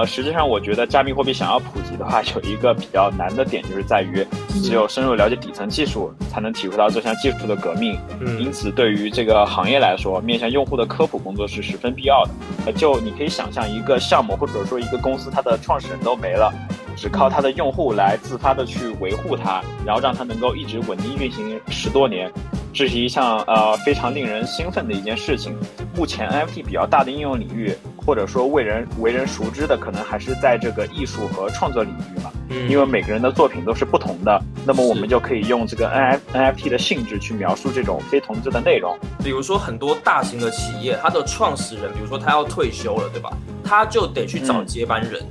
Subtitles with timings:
[0.00, 4.26] 呃，实际上我觉得加密货币想要普及的话，有一个比较难的点，就是在于
[4.62, 7.98] 只有深入了解底层技术，才能体会到这项技术的革命。
[8.18, 12.30] 嗯因此，对于这个行业来说，面向用户的科普工作是十分必要的。
[12.64, 16.50] 呃，就你可以想象，一个项目或者说一个公司，它的创始人都没了，
[16.96, 22.30] 只靠它的用户来自发的去维护它，然后让它能够一直稳定运行十多年，
[22.72, 25.56] 这是一项呃非常令人兴奋的一件事情。
[25.96, 32.30] 目前 NFT 比较大的应用领域，或者说为人为人熟知的，可能还是在这个艺术和创作领域嘛。
[32.52, 38.98] 嗯因为每个人的作品都是不同的，那么我们就可以用这个 N F NFT 的性质去描述这种非同质的内容。
[39.22, 43.30] 比如说很多大型的企业，它的创始人，比如说他要退休了，对吧？
[43.62, 45.24] 他就得去找嗯接班人。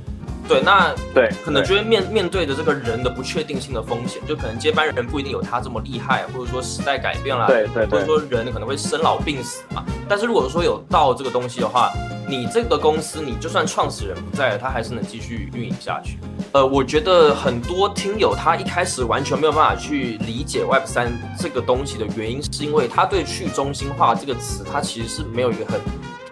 [0.50, 9.84] 对，那对，可能对就会面面对着这个人的不确定性的风险，就可能接班人不一定有他这么厉害，或者说时代改变了，对对对或者说人可能会生老病死嘛。
[10.08, 11.92] 但是如果说有道这个东西的话，
[12.28, 16.18] 你这个公司，你就算创始人不在了，它还是能继续运营下去。
[16.52, 25.80] 呃，我觉得很多听友他一开始完全没有办法去理解 Web 三这个东西的原因，是因为他对去中心化这个词，他其实是没有一个很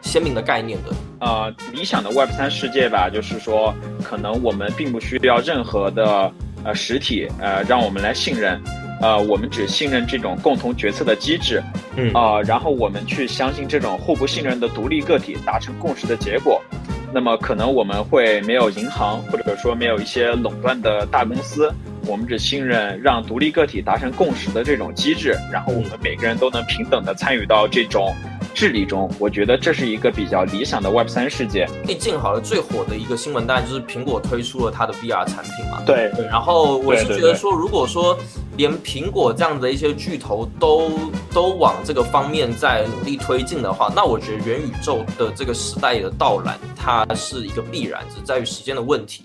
[0.03, 0.91] 鲜明的概念的。
[1.21, 6.33] 呃，理想的 Web 三世界吧，就是说，可能我们并不需要任何的
[6.65, 8.61] 呃实体呃让我们来信任，
[9.01, 11.63] 呃，我们只信任这种共同决策的机制，
[11.97, 16.63] 嗯啊，然后我们去相信这种互不信任的独立个体达成共识的结果。
[17.11, 21.73] 那么可能我们会没有银行，或者说没有一些垄断的大公司，
[22.07, 28.15] 我们只信任让独立个体达成共识的这种机制，然后我们每个人都能平等的参与到这种
[28.59, 29.09] 治理中。
[29.21, 31.65] 我觉得这是一个比较理想的 Web 三世界。
[31.85, 35.81] 最近好了，最火的一个新闻当然就是苹果推出了它的 VR 产品嘛。
[35.87, 38.19] 对对，然后我是觉得说，如果说
[38.57, 40.91] 连苹果这样的一些巨头都
[41.33, 49.23] 都往这个方面在努力推进的话，那我觉得元宇宙的这个时代的到来，它是一个必然，只在于时间的问题。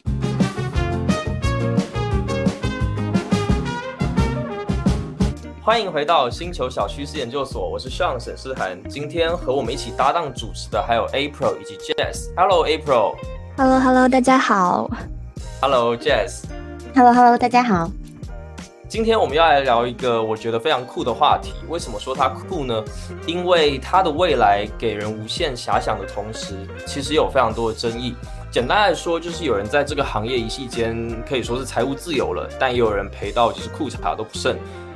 [5.65, 8.77] 欢迎回到星球小趋势研究所，我是 Sean 沈诗涵。
[8.89, 12.33] 今天和我们一起搭档主持的还有 April 以及 Jazz。
[12.35, 13.15] Hello April。
[13.55, 14.91] Hello Hello，大家好。
[15.61, 16.43] Hello Jazz。
[16.93, 17.89] Hello Hello，大家好。
[18.89, 21.53] 今天我们要来聊一个我觉得非常酷的话题。
[21.69, 22.83] 为什么说它酷呢？
[23.25, 28.13] 因为它的未来给人无限遐想的同时，其实有非常多的争议。
[28.51, 34.55] 简单来说，就是有人在这个行业一夕间可以说是财务自由了，但也有人赔到就是裤衩都不剩，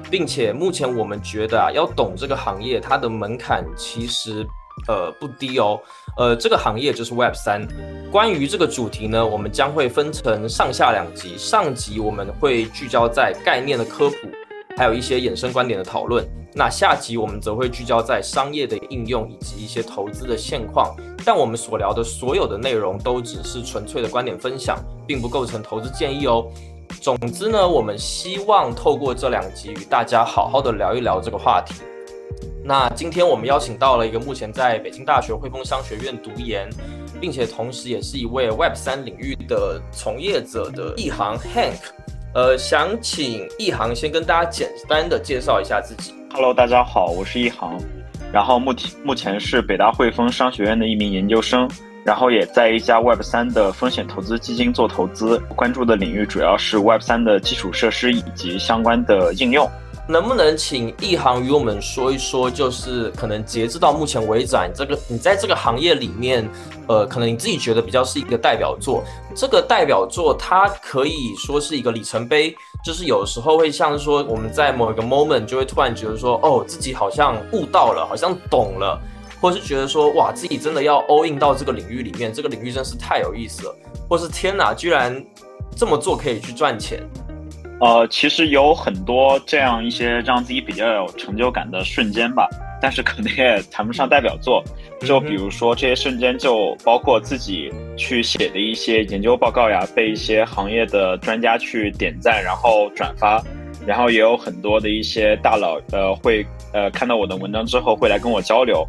[0.09, 4.45] 并且目前我们觉得啊，要懂这个行业，它的门槛其实
[4.88, 5.79] 呃不低哦。
[6.18, 7.68] 呃，这个行业就是 Web 三。
[8.12, 11.38] 关于这个主题呢，我们将会分成上下两集。
[11.38, 14.16] 上集我们会聚焦在概念的科普，
[14.78, 16.25] 还有一些衍生观点的讨论。
[16.53, 20.96] 那下集我们则会聚焦在商业的应用以及一些投资的现况。
[21.23, 26.47] 但我们所聊的所有的内容都只是纯粹的观点分享，并不构成投资建议哦。
[27.01, 31.75] 总之呢，我们希望透过这两集与大家好好的聊一聊这个话题。
[32.63, 36.69] 那今天我们邀请到了一个目前在北京大学汇丰商学院读研，
[37.21, 41.79] 并且同时也是一位 Web 三领域的从业者的易航 Hank。
[42.33, 46.13] 呃，想请易航先跟大家简单的介绍一下自己。
[46.33, 47.79] Hello，大家好，我是一航，
[48.33, 51.67] 然后目前目前是北大汇丰商学院的一名研究生，
[52.07, 59.69] 然后也在一家 Web 三的风险投资基金做投资，关注的领域主要是 Web 三的基础设施以及相关的应用。
[60.07, 66.50] 能不能请易航与我们说一说，就是可能截至到目前为止，你这个你在这个行业里面，
[66.88, 69.03] 呃，可能你自己觉得比较是一个代表作。
[69.35, 78.97] 这个代表作它可以说是一个里程碑，就是有时候会像说我们在某一个 moment 就会突然觉得说，哦，自己好像悟到了，好像懂了，
[79.39, 83.75] 或是觉得说，哇，自己真的要 all in 到这个领域里面，这个领域真是太有意思了，
[84.09, 85.23] 或是天哪，居然
[85.75, 87.01] 这么做可以去赚钱。
[87.79, 92.49] 呃，其实有很多这样一些让自己比较有成就感的瞬间吧，
[92.81, 94.63] 但是可能也谈不上代表作。
[95.01, 103.40] 就比如说这些瞬间，就包括自己去写的一些研究报告呀，被一些行业的专家去点赞，然后转发，
[103.85, 106.43] 然后也有很多的一些大佬呃会
[106.73, 108.83] 呃看到我的文章之后会来跟我交流，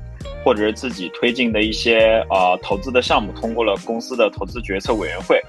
[0.45, 5.41] 或者是自己推进的一些呃投资的项目通过了公司的投资决策委员会。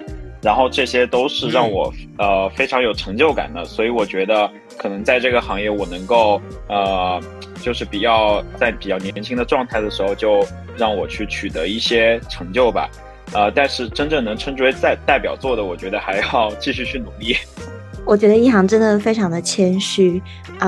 [0.41, 7.21] 然后这些都是让我、呃非常有成就感的，所以我觉得可能在这个行业我能够呃
[7.61, 10.41] 就是比较在比较年轻的状态的时候就
[10.77, 12.89] 让我去取得一些成就吧，
[13.33, 17.35] 呃，但是真正能称之为代代表作的，我觉得还要继续去努力。
[18.07, 20.21] 我觉得一航真的非常的谦虚，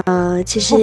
[0.04, 0.76] 呃，其实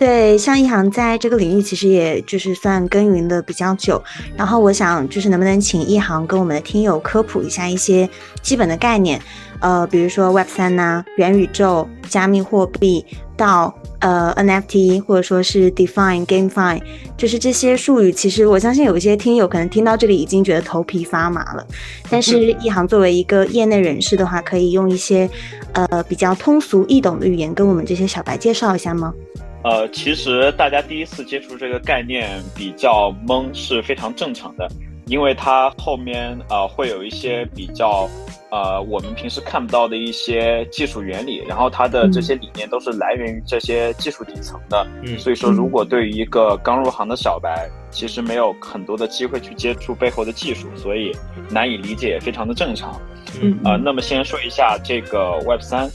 [0.00, 4.02] 对，像一航在这个领域其实也就是算耕耘的比较久，
[4.34, 8.08] 然后我想就是能不能请一航跟我们的听友科普一下一些
[8.40, 9.20] 基本的概念，
[9.60, 13.04] 呃，比如说 Web 三呐、元宇宙、加密货币
[13.36, 16.80] 到呃 NFT 或者说是 Define、GameFi，
[17.18, 21.66] 就是这些术语，其实我相信有一些听友可能听到这里已经觉得头皮发麻了，
[22.08, 25.28] 但是一航作为一个业内人士的话，可以用一些
[25.74, 29.12] 呃比较通俗易懂的语言跟我们这些小白介绍一下吗？
[29.62, 34.66] 呃，其实大家第一次接触这个概念比较懵是非常正常的，
[35.06, 38.08] 因为它后面呃会有一些比较
[38.50, 44.86] 呃我们平时看不到的一些技术原理，然后它的这些理念都是来源于这些技术底层的。
[45.04, 51.14] 嗯，所以说如果对于一个刚入行的小白，其实没有很多的机会去接触背后的技术，所以
[51.50, 53.00] 难以理解也非常的正常。
[53.40, 55.90] 嗯，呃，那么先说一下这个 Web 三，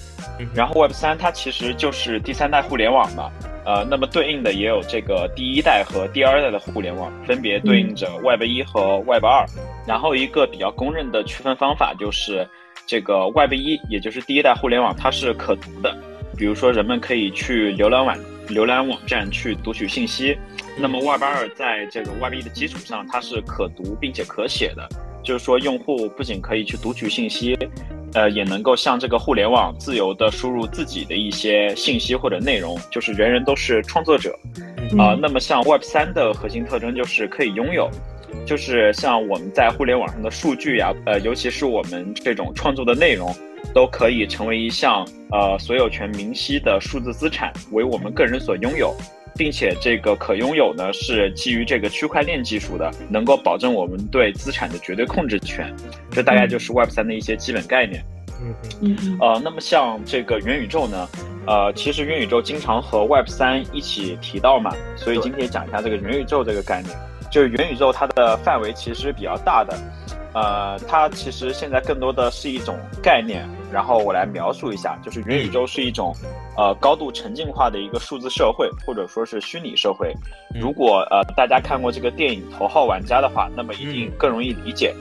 [0.54, 3.32] 然后 Web 三它其实就是第三代互联网嘛。
[3.66, 9.44] 呃，那么对应的也有这个第一代和第二代的互联网，分别对应着 Web 一和 Web 二。
[9.88, 12.48] 然后一个比较公认的区分方法就是，
[12.86, 15.98] 这个 Web 一，也就是第一代互联网，它是可读的，
[16.38, 18.16] 比如说人们可以去浏览网、
[18.50, 20.38] 浏览网站去读取信息。
[20.78, 24.88] 那么 Web 二在这个 Web 一的基础上，它是可读并且可写的，
[25.24, 27.58] 就是说用户不仅可以去读取信息。
[28.14, 34.34] 呃，也能够向这个互联网自由的输入自己的一些信息或者内容，就是人人都是创作者，
[34.98, 37.90] 啊，那么像 Web 三的核心特征就是可以拥有，
[38.46, 43.36] 就是像我们在互联网上的数据呀，呃，尤其是我们这种创作的内容，
[43.76, 48.96] 都可以成为一项呃所有权明晰的数字资产，为我们个人所拥有。
[49.38, 55.76] 并且这个可拥有呢是基于这个区块链技术的，能够保证我们对资产的绝对控制权。
[56.10, 58.02] 这大概就是 Web 三的一些基本概念。
[58.42, 61.10] 嗯嗯呃，那么像这个元宇宙呢，
[61.48, 66.98] 呃，其实元宇宙经常和 Web 三一起提到嘛，所以今天讲一下这个元宇宙这个概念。
[67.36, 69.78] 就是元宇宙它的范围其实比较大的。
[70.34, 76.16] 呃，它其实现在更多的是一种概念，然后我来描述一下，就是元宇宙是一种，
[76.56, 80.14] 呃，高度沉浸化的一个数字社会，或者说是虚拟社会。
[80.58, 84.96] 如果呃大家看过这个电影《头号玩家》的话，那么一定更容易理解。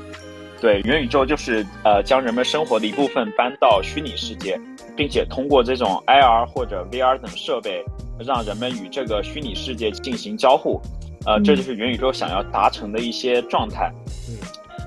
[0.60, 4.60] 对，元宇宙就是呃将人们生活的一部分搬到虚拟世界，
[4.96, 7.84] 并且通过这种 AR 或者 VR 等设备，
[8.18, 10.80] 让人们与这个虚拟世界进行交互。
[11.26, 13.92] 呃，这就是元宇宙想要达成的一些状态。
[14.28, 14.36] 嗯。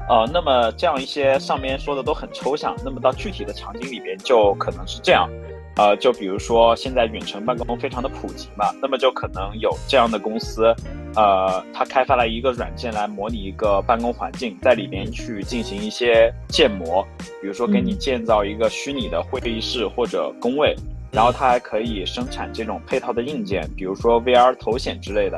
[0.10, 5.30] 呃，那么这样一些上面说的都很抽象，那么到具体的场景里边就可能是这样，
[5.76, 10.74] 呃，就比如说现在远程办公非常的普及嘛，那么就可能有这样的公司，
[11.14, 17.06] 呃，它开发了一个软件来模拟一个办公环境，在里边去进行一些建模，
[17.42, 20.74] 比如说给你建造一个虚拟的会议室或者工位，
[21.12, 25.38] 然后它还可以生产这种配套的硬件，比如说 VR 头显之类的。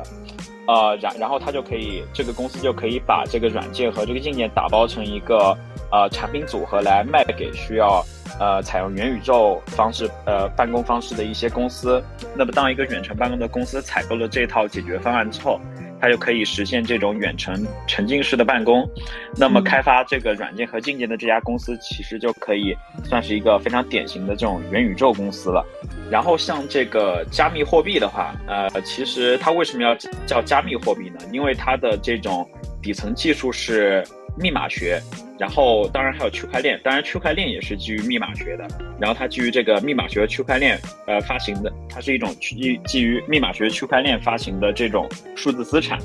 [0.70, 5.58] 呃，然然后他就可以，这个公司就可以把这个软件和这个硬件打包成一个
[5.92, 8.06] 呃产品组合来卖给需要
[8.40, 12.04] 呃采用元宇宙方式呃办公方式的一些公司。
[12.36, 15.60] 那么当一个远程办公的公司采购了这套解决方案之后，
[16.02, 18.88] 它就可以实现这种远程沉浸式的办公。
[19.36, 25.66] 那么开发这个软件和硬件的这家公司，其实就可以算是一个非常典型的这种元宇宙公司了。
[26.10, 31.20] 然后像这个加密货币的话，呃，其实它为什么要叫加密货币呢？
[31.32, 32.50] 因为它的这种
[32.82, 34.04] 底层技术是
[34.38, 35.02] 密码学，
[35.38, 38.68] 然后当然还有区块链，当然区块链也是基于密码学的。
[39.00, 46.00] 然后它基于这个密码学区块链，呃，发行的，它是一种基基于密码学区块链发行的这种数字资产。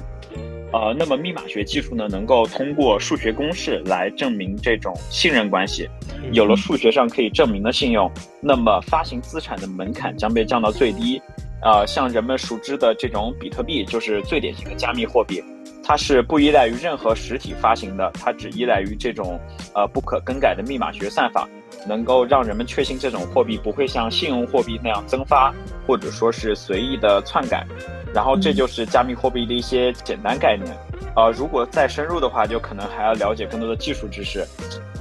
[0.73, 5.89] 呃，那么密码学技术呢，能够通过数学公式来证明这种信任关系。
[6.33, 11.23] 有了数学上可以证明的信用，那么发行资产的门槛将被降到最低。
[11.63, 15.41] 呃，像人们熟知的这种比特币，就是最典型的加密货币，
[15.87, 19.39] 它是不依赖于任何实体发行的，它只依赖于这种
[19.75, 21.47] 呃不可更改的密码学算法，
[21.87, 25.55] 能够让人们确信这种货币不会像信用货币那样增发，
[25.87, 27.67] 或者说是随意的篡改。
[28.15, 30.75] 然后这就是加密货币的一些简单概念，
[31.17, 34.47] 呃，如果再深入的话，就可能还要了解更多的技术知识，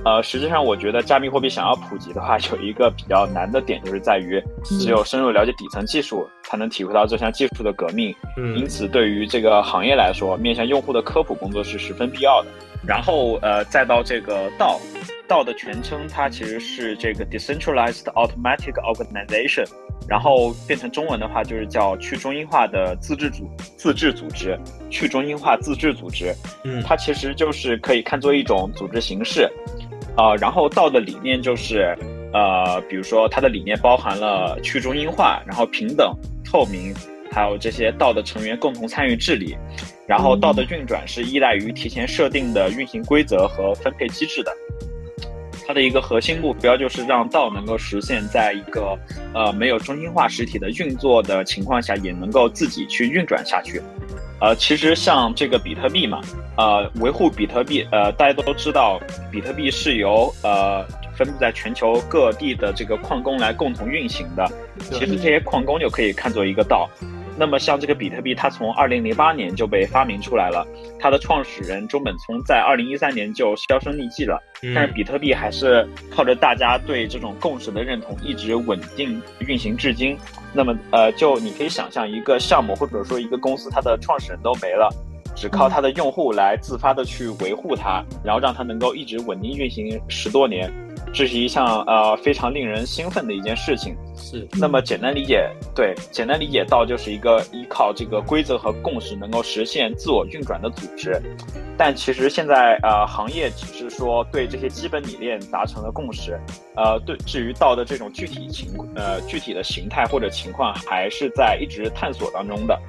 [0.05, 8.13] 呃，实际上我觉得加密货币想要普及的话， 有一个比较难的点，就是在于只有深入了解底层技术，才能体会到这项技术的革命。
[8.37, 12.49] 嗯，因此对于这个行业来说，面向用户的科普工作是十分必要的。
[12.85, 14.77] 然后呃，再到这个道，
[15.25, 19.65] 道的全称它其实是这个 Decentralized Automatic Organization。
[20.05, 26.35] 然后变成中文的话，就是叫去中心化的自治组自治组织，去中心化自治组织。
[26.65, 29.49] 嗯，它其实就是可以看作一种组织形式，
[30.15, 31.97] 啊，然后道的理念就是，
[32.33, 36.93] 呃，比如说它的理念包含了去中心化，然后平等、透明、
[37.31, 39.57] 还有这些道的成员共同参与治理。
[40.05, 44.51] 然后道的运转是依赖于提前设定的运行规则和分配机制的。
[45.65, 48.99] 它的一个核心目标就是让道能够实现在一个
[49.33, 53.81] 呃没有中心化实体的运作的情况下，也能够自己去运转下去。
[54.43, 56.19] 呃，其实像这个比特币嘛，
[56.57, 58.99] 呃，维护比特币，呃，大家都知道，
[59.31, 60.85] 比特币是由呃
[61.15, 64.45] 分布在全球各地的这个矿工来共同运行的。
[64.91, 66.89] 其实这些矿工就可以看作一个道。
[67.37, 70.65] 那么像这个比特币，它从二零零八年就被发明出来了，
[70.99, 74.39] 它的创始人中本聪在二零一三年就销声匿迹了。
[74.73, 80.17] 但是比特币还是靠着大家对这种共识的认同，一直稳定运行至今。
[80.53, 84.89] 那么呃，就你可以想象一个项目或者说一个公司，它的创始人都没了，
[85.35, 90.71] 只靠它的用户来自发的去维护它，然后让它能够一直稳定运行十多年。
[91.11, 93.95] 这是一项呃非常令人兴奋的一件事情。
[94.15, 101.19] 是，那么简单理解，对，简单理解到就是一个依靠这个规则和共识能够实现自我运转的组织。
[101.75, 106.39] 但其实现在呃行业只是说对这些基本理念达成了共识，
[106.75, 112.79] 呃对，至于道的这种具体情呃具体的形态或者情况，还是在一直探索当中的。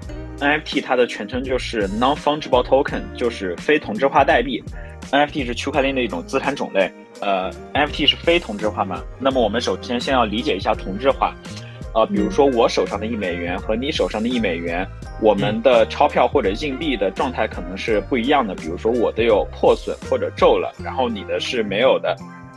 [0.40, 4.62] NFT 它的全称就是 Non-Fungible Token，就是非同质化代币。
[5.10, 6.90] NFT 是区块链的一种资产种类。
[7.20, 9.02] 呃，NFT 是非同质化嘛？
[9.18, 11.34] 那么我们首先先要理解一下同质化。
[11.94, 14.84] 呃，比如说我手上的一美元和你手上的一美元，
[15.22, 18.52] 我们的钞票或者硬币的状态可能是不一样的。
[18.54, 22.16] 比如说我的有破损或者皱了，然后你的是没有的。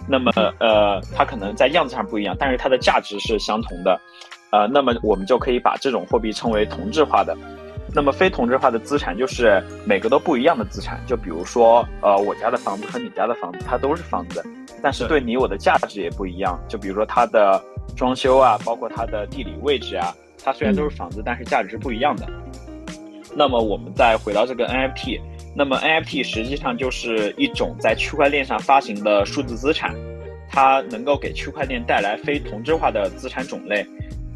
[0.10, 4.00] 那么呃，它可能在样子上不一样，但是它的价值是相同的。
[4.50, 7.38] 呃，那么我们就可以把这种货币称为同质化的。
[7.98, 14.46] 那么非同质化的资产就是每个都不一样的资产，就比如说，呃，我家的房子和你家的房子，它都是房子，
[14.84, 16.60] 但是对你我的价值也不一样。
[16.68, 17.60] 就比如说它的
[17.96, 20.14] 装修啊，包括它的地理位置啊，
[20.44, 22.28] 它虽然都是房子，但是价值是不一样的。
[23.36, 25.20] 那么我们再回到这个 NFT，
[25.56, 29.96] 那么 NFT 实际上就是一种在区块链上发行的数字资产，
[30.48, 33.84] 它能够给区块链带来非同质化的资产种类。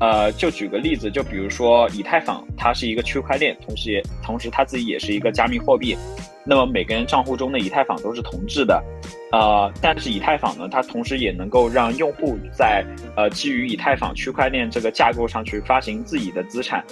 [0.02, 5.96] 呃，就举个例子，就比如说以太坊，它是一个区块链，同时也同时它自己也是一个加密货币。
[6.44, 8.84] 那么每个人账户中的以太坊都是同质的，
[9.32, 12.86] 呃，但是以太坊呢，它同时也能够让用户在
[13.16, 16.84] 呃基于以太坊区块链这个架构上去发行自己的资产。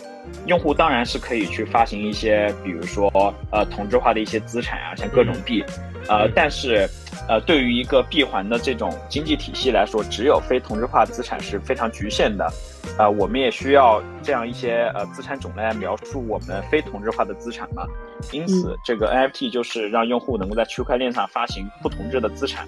[0.46, 3.12] 用户当然是可以去发行一些，比如说
[3.52, 5.64] 呃同质化的一些资产啊，像各种币，
[6.08, 6.88] 呃，但是。
[7.28, 12.52] 呃，对于一个闭环的这种经济体系来说，只有非同质化资产是非常局限的。
[12.98, 17.86] 呃，我们也需要这样一些呃资产种类来描述我们非同质化的资产嘛。
[18.32, 22.68] 因此，这个 NFT 就是让用户能够在区块链上发行不同质的资产。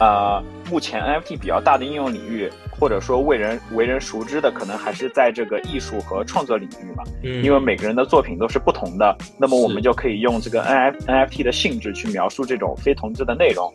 [0.00, 7.04] 呃，目前 NFT 比较大的应用领域，或者说为人为人熟知的，可能还是在这个艺术和创作领域嘛。
[7.22, 13.72] 嗯，因为每个人的作品都是不同的，那么我们就可以用这个 NFT NFT 的性质去描述这种非同质的内容。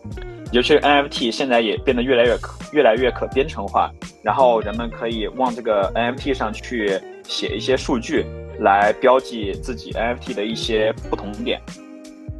[0.51, 3.89] 尤其是 NFT 现在也变得越来越可越来越可编程化，
[4.21, 8.25] 然后人们可以往这个 NFT 上去写一些数据，
[8.59, 11.61] 来标记自己 NFT 的一些不同点。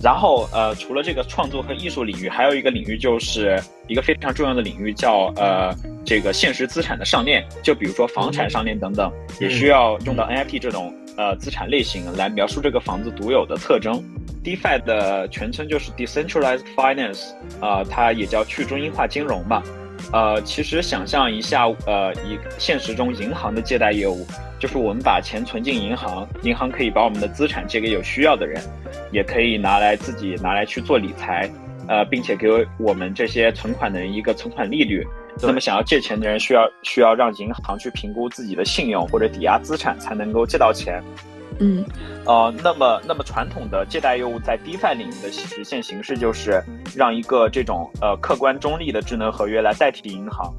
[0.01, 7.45] 然后，呃，除了这个创作和艺术领域，还有一个领域就是一个非常重要的领域，叫呃这个现实资产的上链。
[7.61, 9.11] 就比如说房产上链等等，
[9.41, 14.01] 也需要用到 NFT 这种呃资产类型来描述这个房子独有的特征。
[14.41, 19.61] DeFi 的全称就是 Decentralized Finance，啊，它也叫去中心化金融吧。
[20.11, 24.25] 呃，其实想象一下，呃，以现实中银行的借贷业务，
[24.59, 28.61] 就是我们把钱存进银行，银行可以把我们的资产借给有需要的人。
[29.11, 31.49] 也可以拿来自己拿来去做理财，
[31.87, 35.03] 呃，并且给我们这些存款的人一个存款利率。
[35.41, 41.01] 那么想要借钱的人需要需要让银行去评估自己的信用或者抵押资产才能够借到钱。
[41.59, 41.85] 嗯，
[42.25, 46.63] 呃，那么那么传统的借贷业务在 DeFi 领域的实现形式就是
[46.95, 50.53] 让一个这种呃客观中立的智能合约来代替银行，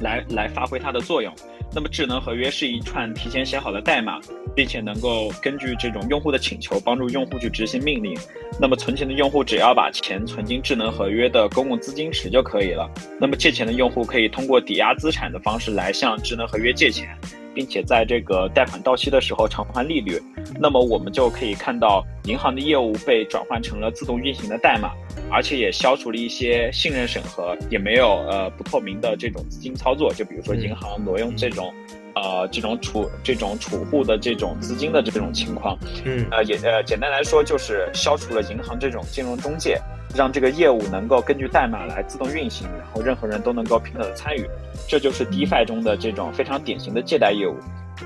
[0.00, 1.32] 来来发挥它的作用。
[1.74, 4.20] 那么智能合约是一串提前写好的代码，
[4.54, 8.14] 并且能够根据这种用户的请求帮助用户去执行命令。
[8.60, 12.90] 那么存钱的用户只要把钱存进智能合约的公共资金池就可以了。
[13.18, 17.08] 那么借钱的用户可以通过抵押资产的方式来向智能合约借钱。
[17.54, 20.20] 并且在这个贷款到期的时候偿还利率，
[20.60, 24.92] 那么我们就可以看到银行的业务被转换成了自动运行的代码，
[25.30, 31.72] 而且也消除了一些信任审核，也没有呃不透明的这种资金操作，就比如说银行挪用这种。
[32.14, 39.80] 呃，这种储这种储户的这种资金的这种情况，嗯，呃，也呃，简单来说就是消除了银行这种金融中介，
[40.14, 44.46] 让这个业务能够根据代码来自动运行，然后任何人都能够平等的参与，
[44.86, 47.56] 这就是 DeFi 中的这种非常典型的借贷业务。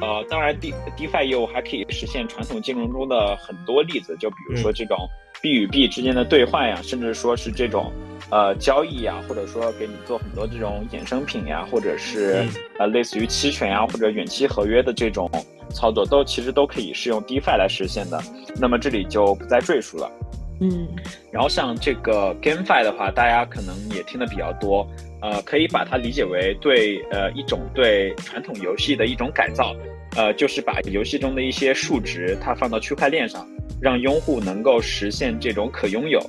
[0.01, 5.09] 呃，当然，D DeFi 业务还可以实现传统金融中的很多例子，就比如说这种
[5.41, 7.93] 币与币之间的兑换呀，甚至说是这种
[8.31, 12.45] 呃交易呀，或者说给你做很多这种衍生品呀，或者是
[12.79, 15.31] 呃类似于期权呀或者远期合约的这种
[15.71, 18.21] 操作，都其实都可以是用 DeFi 来实现的。
[18.61, 20.11] 那么这里就不再赘述了。
[20.59, 20.89] 嗯，
[21.31, 24.89] 然后像这个 GameFi 的话，大家可能也听的比较多，
[25.21, 29.77] 呃，可以把它理解为对呃一种对传统游戏的一种改造，
[30.17, 33.47] 呃，就是把游戏中的一些数值它放到区块链上，
[33.81, 36.21] 让用户能够实现这种可拥有。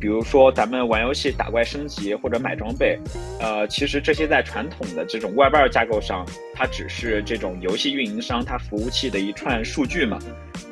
[0.00, 2.98] 比如说咱们玩游戏打怪升级或者买装备，
[3.40, 10.18] 呃，其实这些在传统的这种 Web 二架构上，它只是这种游戏运营商它服务器的一串数据嘛。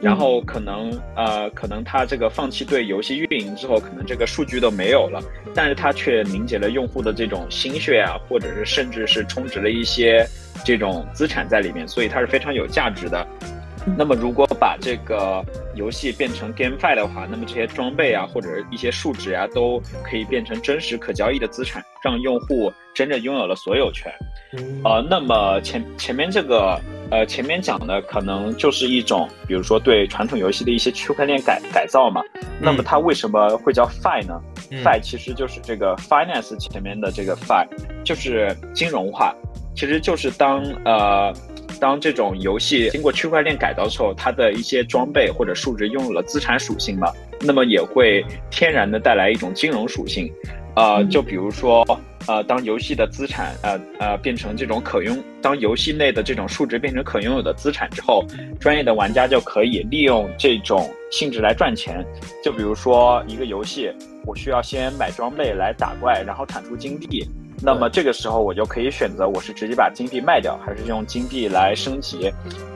[0.02, 5.22] 然后可能呃，可能它这个放弃对游戏运营之后，可能这个数据都没有了，
[5.54, 10.26] 但是它却凝结了用户的这种心血啊，或者是甚至是充值了一些
[10.62, 13.26] 这种资产在里面，所以它是非常有价值的。
[13.98, 24.12] 那么如果把这个游戏变成 GameFi 的话，那么这些装备啊，或者一些数值啊，都可以变成真实可交易的资产，让用户真正拥有了所有权。
[24.84, 26.80] 呃，那么前前面这个。
[27.10, 32.22] 呃，前面讲的可能就是一种，比如说对传统游戏的一些区块链改改造嘛。
[32.58, 34.40] 那么它为什么会叫 Fi 呢
[34.82, 37.66] ？Fi 其实就是这个 Finance 前面的这个 Fi，
[38.02, 39.34] 就是金融化。
[39.74, 41.32] 其实就是当呃
[41.80, 50.32] 当这种游戏经过区块链改造之后，它的一些装备或者数值拥有了资产属性嘛，那么也会天然的带来一种金融属性。
[50.76, 51.84] 呃，就比如说。
[52.28, 58.24] 呃，当游戏的资产呃呃变成这种可拥，当游戏内的这种数值变成可拥有的资产之后，
[58.60, 62.06] 专业的玩家就可以利用这种性质来赚钱。
[62.40, 63.92] 就比如说一个游戏，
[64.24, 67.26] 我需要先买装备来打怪，然后产出金币。
[67.62, 72.32] 那么这个时候我就可以选择，我是直接把金币卖掉，还是用金币来升级，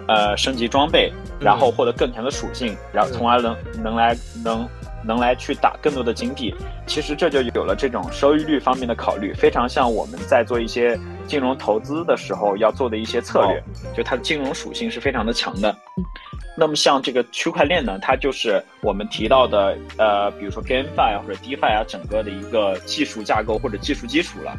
[0.07, 4.69] 呃，升级装备，然后获得更强的属性，然后从而能能来能。
[5.07, 6.55] 能来去打更多的金币，
[6.87, 13.63] 其实这就有了这种收益率方面的考虑，非常像我们在做一些金融投资的时候要做的一些策略，
[13.95, 15.75] 就它的金融属性是非常的强的。
[16.59, 24.57] 那么像这个区块链呢，它就是我们提到的，呃，比如说 GameFi 或者 DeFi 啊，整个的一个技术架构或者技术基础了。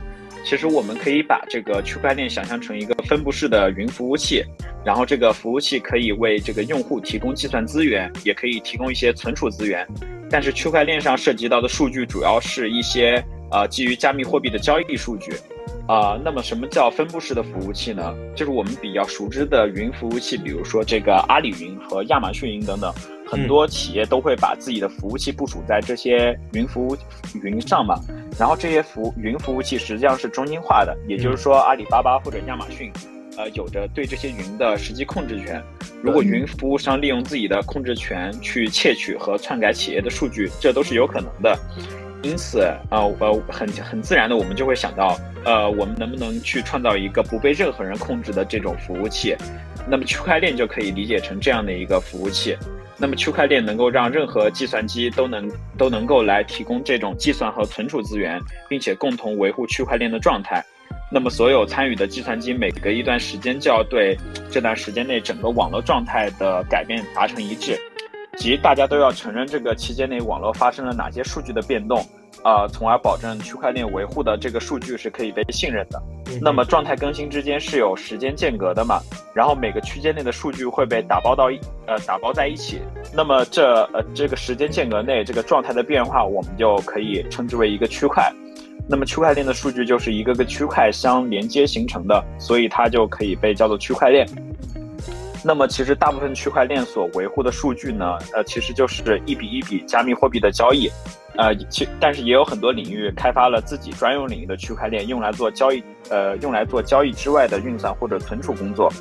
[0.49, 4.41] 其实我们可以把这个区块链想象成一个分布式的云服务器，
[4.85, 9.85] 然后这个服务器可以为这个用户提供计算资源，也可以提供一些存储资源。
[10.29, 15.33] 但是区块链上涉及到的数据主要是一些呃基于加密货币的交易数据，
[15.85, 18.15] 啊，那么什么叫分布式的服务器呢？
[18.33, 22.93] 就是我们比较熟知的云服务器，比如说这个阿里云和亚马逊云等等，
[23.27, 26.97] 很多企业都会把自己的服务器部署在这些云服务
[27.43, 27.95] 云上嘛。
[28.39, 32.91] 然后这些服云服务器实际上是中心化的，也就是说阿里巴巴或者亚马逊。
[33.37, 35.61] 呃，有着对这些云的实际控制权。
[36.01, 41.55] 如果云服务商利用自己的控制权去窃取和篡改企业的数据，这都是有可能的。
[42.23, 49.35] 因此，呃呃，很很自然的，我们就会想到，呃，我们能不能去创造一个不被任何人控制的这种服务器？
[49.87, 52.57] 那么区块链就可以理解成这样的一个服务器。
[52.97, 60.63] 那么区块链能够让任何计算机都能都能够来提供这种计算和存储资源，并且共同维护区块链的状态。
[61.11, 64.17] 那么，所有参与的计算机每隔一段时间就要对
[64.51, 67.79] 这段时间内整个网络状态的改变达成一致，
[68.35, 72.05] 即大家都要承认这个期间内网络发生了哪些数据的变动，
[72.47, 76.01] 啊，从而保证区块链维护的这个数据是可以被信任的。
[76.41, 79.01] 那么，状态更新之间是有时间间隔的嘛？
[79.35, 82.79] 然后每个区间内的数据会被打包到一呃打包在一起。
[83.13, 88.31] 那么这呃这个时间间隔内这个状态的变化，我们就可以称之为一个区块。
[88.87, 94.25] 那么区块链的数据就是一个个区块相连接形成的，所以它就可以被叫做区块链。
[95.43, 100.89] 那么其实大部分区块链所维护的数据呢，呃，其实就是一笔一笔加密货币的交易，
[101.37, 108.91] 呃，其但是也有很多领域开发了自己专用领域的区块链，用来做交易，呃，用来做交易之外的运算或者存储工作。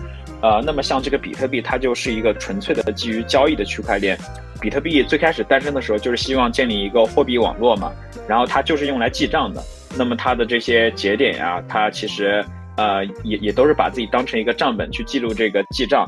[0.43, 4.19] 呃，那么像这个比特币，它就是一个纯粹的基于交易的区块链。
[4.61, 7.91] 比特币最开始诞生的时候，就是希望建立一个货币网络嘛，
[8.29, 9.63] 然后它就是用来记账的。
[9.97, 12.45] 那么它的这些节点呀，它其实
[12.77, 16.07] 呃也也都是把自己当成一个账本去记录这个记账，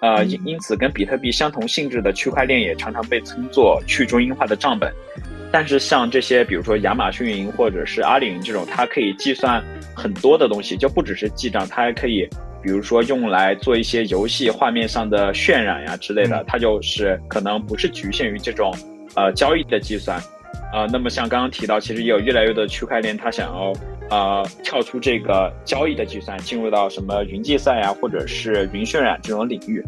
[0.00, 4.90] 呃因因此跟比特币相同性质的区块链也常常被称作去中心化的账本。
[5.52, 9.62] 但是像这些比如说亚马逊云或者是阿里云这种，它可以计算
[9.94, 12.28] 很多的东西，就不只是记账，它还可以
[12.62, 18.74] 比如说用来做一些游戏画面上的渲染呀之类的，它就是可能不是局限于这种
[19.14, 20.20] 呃交易的计算。
[20.72, 23.72] 啊，那么像刚刚提到，其实也有越来越多的区块链，它想要
[24.10, 29.82] 呃跳出这个交易的计算，进入到什么云计算呀，或者是云渲染这种领域，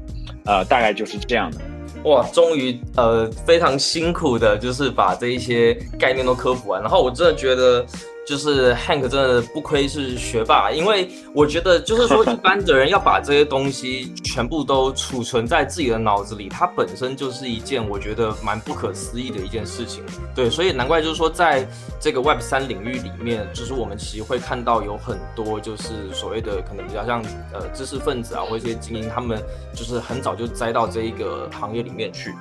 [0.47, 1.59] 呃，大概就是这样的。
[2.05, 6.81] 哇，终于呃非常辛苦的，就是把这一些概念都科普完。
[6.81, 7.85] 然后我真的觉得。
[8.29, 20.05] 就是 Hank 真的不亏是学霸，因为我觉得就是说一般的人要把这些东西全部都储存在自己的脑子里，它本身就是一件我觉得蛮不可思议的一件事情。
[20.35, 21.67] 对，所以难怪就是说在
[21.99, 27.23] 这个 Web 三领域里面，就是我们其实会看到有很多就是所谓的可能比较像
[27.55, 29.43] 呃知识分子啊，或一些精英，他们
[29.75, 32.35] 就是很早就栽到这一个行业里面去。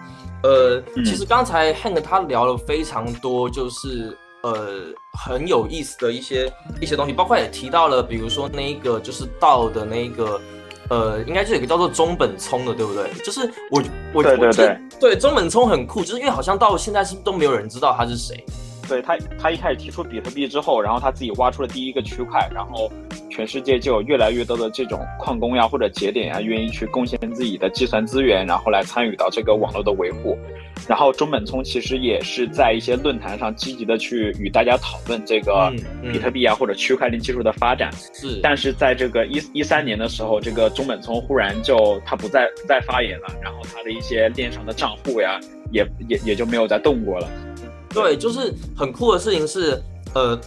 [0.43, 4.17] 呃，其实刚才 Hank 他聊了非常多，就是。
[4.47, 10.39] 呃，很有意思的一些一些东西，包括也提到了，比如说那一个就是道的那个，
[10.89, 13.11] 呃，应该是有个叫做中本聪的，对不对？
[13.25, 13.83] 就是我
[14.13, 18.41] 我对对对对中本聪很酷，就是因为好像到现在是都没有人知道他是谁。
[18.87, 22.91] 对他，他一开始提出比特币之后，然后他自己挖出了第一个区块，然后
[23.29, 30.37] 全世界就有越来越多的这种矿工呀或者节点呀，愿意去贡献自己的计算资源，然后来参与到这个网络的维护。
[30.87, 35.73] 然后中本聪其实也是在一些论坛上积极的去与大家讨论这个
[36.03, 37.91] 比特币啊或者区块链技术的发展。
[38.13, 45.39] 是，但是在这个一一三年的时候，这个中本聪忽然就他不再不再发言了，然后他的一些链上的账户呀
[45.71, 47.27] 也也也就没有再动过了。
[47.89, 49.81] 对，就是很酷的事情是，
[50.13, 50.39] 呃，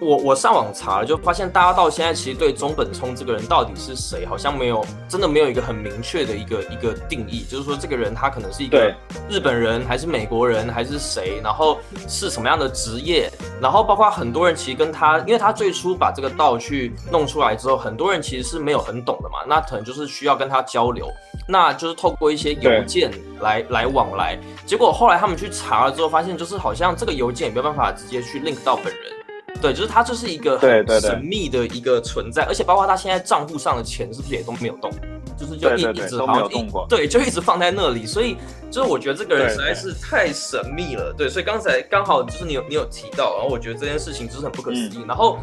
[0.00, 8.94] 我我上网查了，就发现大家到现在其实对中本聪这个人到底是谁，好像没有真的没有一个很明确的一个一个定义，就是说这个人他可能是一个
[9.28, 21.08] 日本人，还是美国人，还是谁，然后是什么样的职业，然后包括很多人其实跟他，因为他最初把这个道去弄出来之后，很多人其实是没有很懂的嘛，那可能就是需要跟他交流。
[21.48, 29.12] 那就是透过一些邮件来来往来，结果后来他们去查了之后，发现就是好像这个邮件也没有办法直接去 link 到本人，
[29.60, 34.90] 对，就是他就是一个很神秘的一个存在，而且包括他现在账户上的钱是不是也都没有动，
[35.38, 36.48] 就是就一一直好像
[36.88, 38.36] 对，就一直放在那里，所以
[38.70, 45.38] 就是我觉得这个人实在是太神秘了，对，所以刚才刚好就是你有你有提到，然后我觉得这件事情就是很不可思议，然后。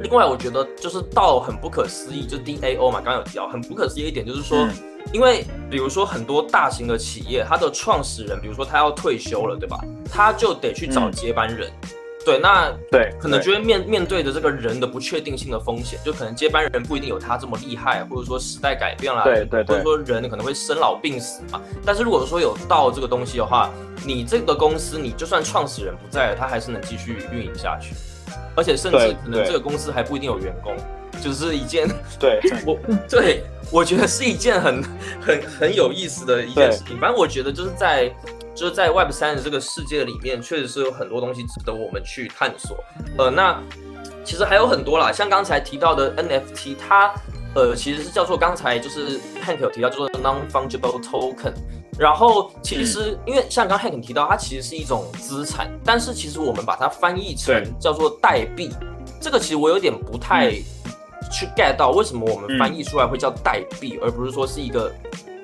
[0.00, 4.68] 另外，我觉得就是到很不可思议，就 DAO 嘛，刚刚有提到，很不可思议一点就是说，
[5.12, 9.80] 因为比如说很多大型的企业，它的创始人，比如说他要退休了，对吧？
[10.08, 11.72] 他就得去找接班人，
[12.24, 21.60] 对，那对，可能就会面面对着这个人的不确定性的风险，就可能接班人不一定有他这么厉害，或者说时代改变了，对对对，或者说人可能会生老病死嘛。
[21.84, 23.70] 但是如果说有道这个东西的话，
[24.06, 27.94] 你这个公司，你就算创始人不在了，他还是能继续运营下去。
[28.56, 30.76] 而且甚至可能这个公司还不一定有员工，
[31.20, 34.82] 就是一件对 我对我觉得是一件很
[35.20, 36.98] 很很有意思的一件事情。
[36.98, 38.08] 反正我觉得就是在
[38.54, 42.76] 就是在 Web 三的这个世界里面，确实是有很多东西值得我们去探索。
[43.18, 43.60] 呃，那
[44.24, 47.12] 其实还有很多啦，像刚才提到的 NFT，它
[47.54, 51.52] 呃其实是叫做刚才就是 Hank 有提到，叫做 Non Fungible Token。
[51.98, 58.70] 然后其实，因为像刚 Hank 提到，它其实是一种资产，但是其实我们把它翻译成叫做代币，
[59.20, 60.50] 这个其实我有点不太
[61.30, 64.92] 去 get 到，为什么我们翻译出来会叫代币，而不是说是一个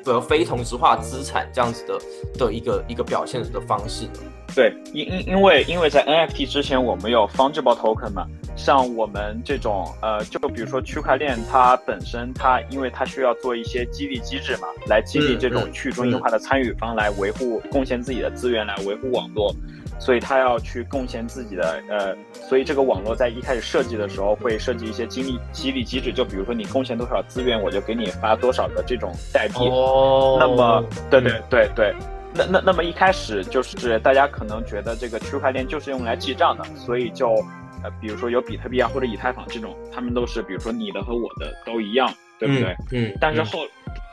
[0.07, 4.21] 呃非同质化资产这样子的的一个一个表现的方式呢？
[4.55, 8.27] 对，因因因为因为在 NFT 之前我们有 fungible token 嘛。
[8.57, 19.55] 像我们这种，呃，就比如说区块链，它本身它因为它需要做一些激励机制嘛，来激励这种去中心化的参与方来维护、贡献自己的资源来维护网络，
[19.99, 22.15] 所以它要去贡献自己的，呃，
[22.49, 29.55] 所以这个网络在一开始设计的时候会设计一些激励激励机制，就比如说你贡献多少资源，我就给你发多少的这种代币。
[29.71, 30.37] 哦。
[30.39, 31.95] 那么，对对对对，
[32.41, 37.35] 那那那么一开始就是大家可能觉得这个区块链就是用来记账的，所以就。
[37.83, 42.77] 呃，比如说有比特币啊，或者以太坊这种，他们都是，比如说你的和我的都一样，对不对？
[42.93, 43.17] 嗯。
[43.19, 43.61] 但是后，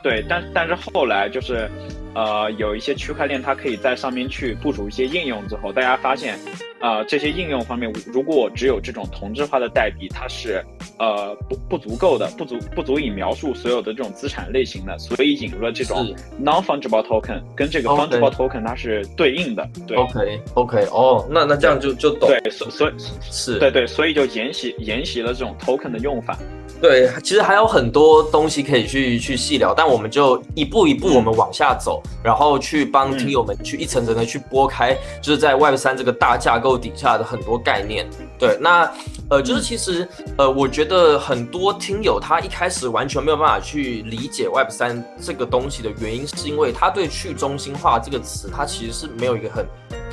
[0.02, 1.68] 对，但但是后来就是，
[2.14, 6.38] 呃，有一些区块链，它可以在上面去部署一些应用之后，大家发现。
[6.80, 10.64] 呃，这些应用方面，如果只有这种同质化的代币，它是
[10.96, 19.68] 呃不不足够的，不足不足以描述所有的这种资产类型的，所以引入了这种 non fungible token，跟这个 fungible token 它是对应的。
[19.88, 22.28] 对，OK OK，哦，那那这样就就懂。
[22.28, 26.38] 对，所所以是对对，所以就沿袭沿袭了这种 token 的用法。
[26.80, 38.08] 对，其实还有很多东西可以去去细聊，但我们就一步一步我们往下走，然后去帮听友们去一层层的去拨开，就是在 Web 三这个大架构底下的很多概念。
[38.38, 38.88] 对，那
[39.28, 49.66] 呃，就是其实呃，我觉得很多听友他一开始完全没有办法去理解 Web 三这个东西的原因，是因为他对去中心化这个词，他其实是没有一个很。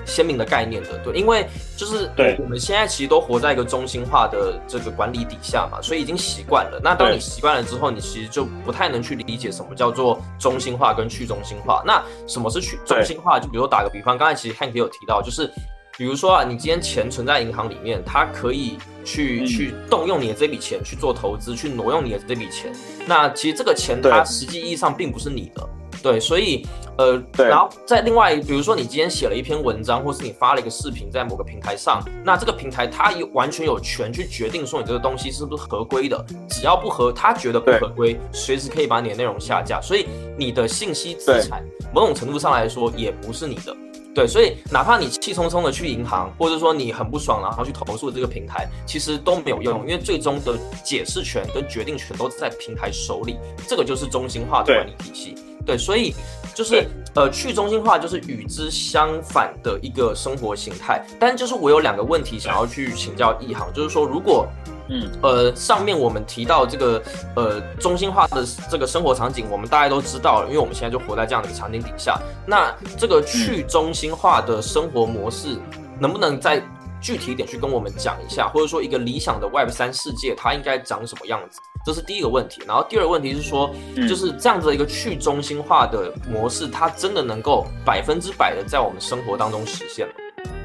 [0.06, 6.80] 鲜明的概念的，对，因为就是对我们现在其实都活在一个中心化的这个管理底下嘛，所以已经习惯了。
[6.84, 11.84] 那当你习惯了之后，你其实就不太能去理解什么叫做中心化跟去中心化。
[11.86, 13.40] 那什么是去中心化？
[13.40, 15.52] 就比如说打个比方，刚才其实 Hank 也有提到，就是
[15.98, 22.74] 比如说啊，你今天钱存在银行里面，它可以去、嗯去动用你的这笔钱去做投资，去挪用你的这笔钱。
[23.08, 25.68] 那其实这个钱它实际意义上并不是你的，
[26.06, 26.64] 对，所以
[27.00, 39.82] 呃，对然后在另外，比如说你今天写了一篇文章，或是你发了一个视频在某个平台上，那这个平台它有完全有权去决定说你这个东西是不是合规的，只要不合，他觉得不合规，随时可以把你的内容下架。
[39.82, 40.06] 所以
[40.38, 43.76] 你的信息资产某种程度上来说也不是你的。
[44.14, 53.38] 对，所以哪怕你气冲冲的去银行，或者说你很不爽，然后去投诉这个平台，其实都没有用，因为最终的解释权跟决定权都在平台手里，
[53.68, 55.36] 这个就是中心化的管理体系。
[55.66, 56.14] 对，所以
[56.54, 61.04] 就是呃，去中心化就是与之相反的一个生活形态。
[61.20, 64.48] 但就是我有两个问题想要去请教一航，就是说如果
[64.88, 67.02] 嗯，呃，上面我们提到这个
[67.36, 72.22] 呃中心化的这个生活场景，我们大家都知道了，因为我们现在就活在这样的一个场景底下。
[72.46, 75.58] 那这个去中心化的生活模式，
[76.00, 76.62] 能不能再
[77.06, 81.60] 具体一点去跟我们讲一下，或者说一个理想的 Web 三世界它应该长什么样子？
[81.86, 82.64] 这是第一个问题。
[82.66, 90.14] 然后第二个问题是说，嗯就是这样子的一个去中心化的模式，它真的能够百分之百的在我们生活当中实现吗？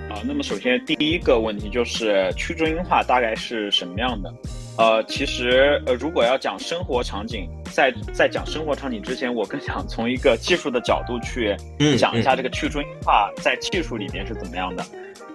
[0.09, 4.33] 啊，那么首先第一个问题就是去中心化大概是什么样的？
[4.79, 14.83] 呃，其实呃，如果要讲生活场景，在在讲生活场景之前，我更想从一个技术的角度去嗯讲一下这个去中心化在技术里面是怎么样的。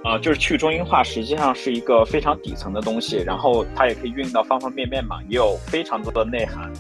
[0.05, 6.71] 呃，就是去中心化实际上是一个非常底层的东西，然后它也可以运用到方方面面嘛，也有非常多的内涵。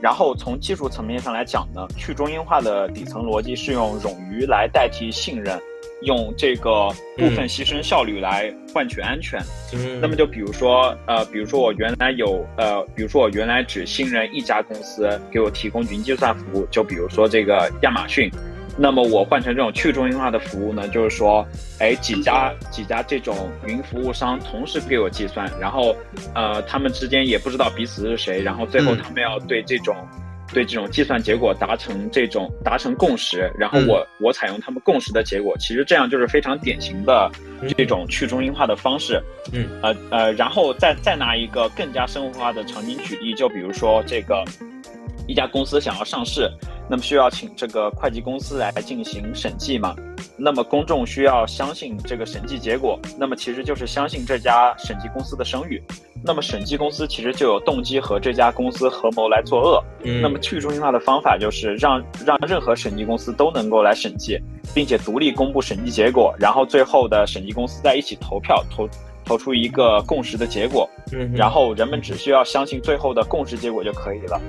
[0.00, 5.60] 然后从技术层面上来讲呢，去中心化的底层逻辑是用冗余来代替信任，
[6.02, 9.40] 用这个部分牺牲效率来换取安全。
[9.74, 18.30] 嗯那么就比如说，呃，比如说我原来有，呃，比如说我原来只信任一家公司给我提供云计算服务，就比如说这个亚马逊。
[18.76, 21.46] 那么我换成这种去中心化的服务呢，就是说，
[21.78, 25.94] 哎，几家几家这种云服务商同时给我计算，然后，
[26.34, 29.96] 呃，他们之间也不知道彼此是谁，然后最后嗯他们要对这种。
[30.52, 37.30] 对这种计算结果达成这种达成共识，然后嗯我、我采用他们共识的结果，其实这样就是非常典型的
[37.62, 39.22] 嗯这种去中心化的方式。
[39.52, 44.44] 嗯，呃呃，然后再再拿一个更加生活化的场景举例，就比如说这个
[45.30, 46.50] 一家公司想要上市，
[46.88, 49.94] 那么需要请这个会计公司来进行审计嘛。
[50.36, 55.80] 那么公众需要相信这个审计结果，那么其实就是相信这家审计公司的声誉。
[56.24, 59.84] 那么审计公司其实就有动机和这家公司合谋来作恶。
[60.02, 64.36] 嗯那么去中心化的方法就是让让任何审计公司都能够来审计，
[64.74, 68.88] 并且独立公布审计结果，然后最后的审计公司在一起投票投
[69.30, 74.40] 投出一个共识的结果，嗯然后人们只需要相信最后的共识结果就可以了。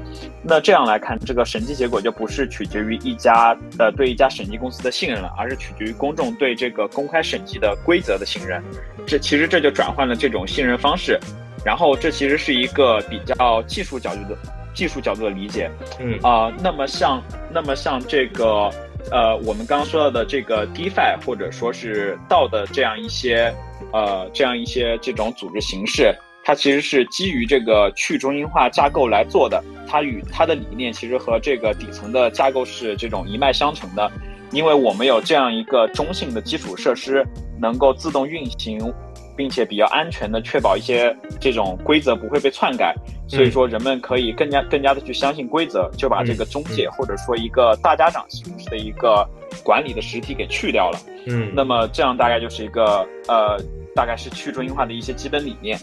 [0.41, 8.59] 那这样来看，这个审计结果就不是取决于一家呃对一家审计公司的信任了，而是取决于公众对这个公开审计的规则的信任。
[9.05, 11.19] 这其实这就转换了这种信任方式。
[11.63, 14.35] 然后这其实是一个比较技术角度的
[14.73, 17.21] 技术角度的理解嗯啊、那么像
[17.53, 18.67] 那么像这个
[19.11, 23.53] 呃我们刚刚说到的这个 DeFi 或者说是道的这样一些
[23.91, 29.63] 呃这样一些这种组织形式，它其实是基于这个去中心化架构来做的。
[29.87, 34.11] 它与它的理念其实和这个底层的架构是这种一脉相承的，
[34.51, 37.25] 因为我们有这样一个中性的基础设施，
[37.59, 38.93] 能够自动运行。
[39.33, 42.93] 并且比较安全的确保一些这种规则不会被篡改，
[43.27, 49.27] 所以说人们可以更加更加的去相信规则，就把这个中介或者说一个大家长形式的一个
[49.63, 50.99] 管理的实体给去掉了。
[51.27, 53.57] 嗯那么这样大概就是一个呃，
[53.95, 55.79] 大概是去中心化的一些基本理念。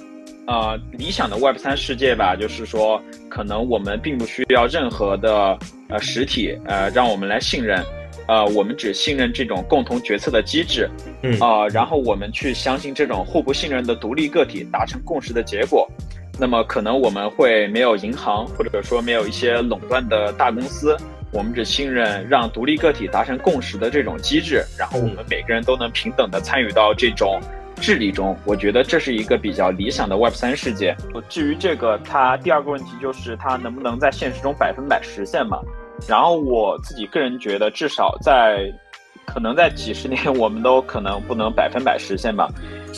[0.46, 7.84] 呃，理想的 Web 三世界吧，就是说可能我们并不需要任何的呃实体呃让我们来信任。
[8.26, 10.86] 呃，我们只信任这种共同决策的机制，
[11.22, 15.88] 嗯啊、然后我们去相信这种互不信任的独立个体达成共识的结果。
[16.38, 20.94] 那么可能我们会没有银行，或者说没有一些垄断的大公司，
[21.32, 27.40] 我们只信任让独立个体达成共识的这种机制，然后我们每个人都能平等的参与到这种
[27.78, 28.36] 治理中。
[28.44, 30.94] 我觉得这是一个比较理想的 Web 三世界。
[31.28, 35.60] 至于这个，它第二个问题就是它能不能在现实中百分百实现嘛？
[36.06, 38.72] 然后我自己个人觉得，至少在
[39.26, 42.48] 可能在几十年，我们都可能不能百分百实现吧，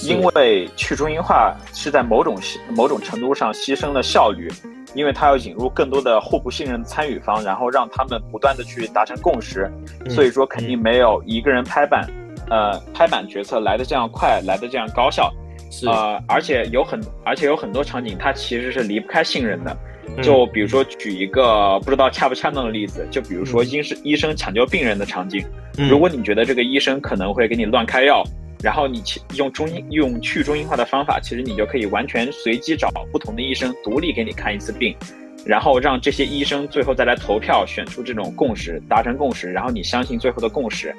[0.03, 2.39] 因为去中心化是在某种
[2.77, 4.49] 某种程度上牺牲了效率，
[4.95, 9.69] 因为它要引入更多的互不信任的参与方，然后让他们不断的去达成共识，
[10.09, 12.07] 所以说肯定没有一个人拍板
[12.51, 15.33] 呃拍板决策来的这样快，来的这样高效，
[15.71, 19.75] 是呃，而且有很而且有很多场景它其实是离不开信任的。
[20.21, 25.45] 就比如说举一个不知道恰不恰当的例子，就比如说医生医生抢救病人的场景，
[25.89, 28.25] 如果你觉得这个医生可能会给你乱开药，
[28.61, 29.05] 然后你
[29.37, 34.97] 用中用去中心化的方法，其实你就可以完全随机找不同的医生独立给你看一次病，
[35.47, 40.93] 然后让这些医生最后再来投票选出这种共识，达成共识，然后你相信最后的共识。